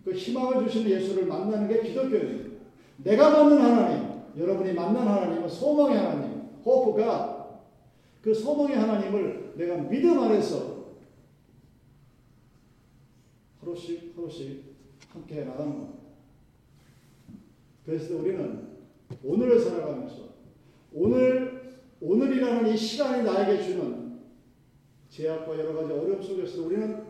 그 0.04 0.14
희망을 0.14 0.66
주시는 0.66 0.92
예수를 0.92 1.26
만나는 1.26 1.68
게 1.68 1.82
기독교입니다. 1.82 2.60
내가 2.98 3.30
만난 3.30 3.60
하나님, 3.60 4.22
여러분이 4.38 4.74
만난 4.74 5.08
하나님은 5.08 5.48
소망의 5.48 5.98
하나님, 5.98 6.42
호프가 6.66 7.62
그 8.22 8.34
소망의 8.34 8.78
하나님을 8.78 9.54
내가 9.56 9.78
믿음 9.78 10.20
안에서 10.20 10.84
하루씩 13.62 14.14
하루씩 14.16 14.64
함께 15.10 15.44
나가는 15.44 15.72
겁니다. 15.72 16.00
그래서 17.86 18.16
우리는 18.18 18.68
오늘을 19.24 19.60
살아가면서 19.60 20.34
오늘 20.94 21.82
오늘이라는 22.02 22.74
이 22.74 22.78
시간이 22.78 23.24
나에게 23.24 23.62
주는 23.64 24.03
제약과 25.14 25.60
여러 25.60 25.76
가지 25.76 25.94
어려움 25.94 26.24
속에서 26.24 26.64
우리는 26.64 27.06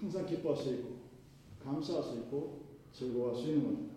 항상 0.00 0.26
기뻐할 0.26 0.60
수 0.60 0.74
있고 0.74 0.98
감사할 1.62 2.02
수 2.02 2.16
있고 2.16 2.64
즐거워할 2.92 3.40
수 3.40 3.48
있는 3.48 3.62
겁니다. 3.62 3.94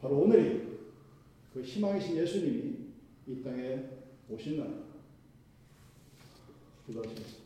바로 0.00 0.18
오늘이 0.18 0.80
그 1.54 1.62
희망이신 1.62 2.16
예수님이 2.16 2.76
이 3.28 3.42
땅에 3.44 3.84
오신 4.28 4.58
날 4.58 4.82
기도하시겠습니다. 6.88 7.45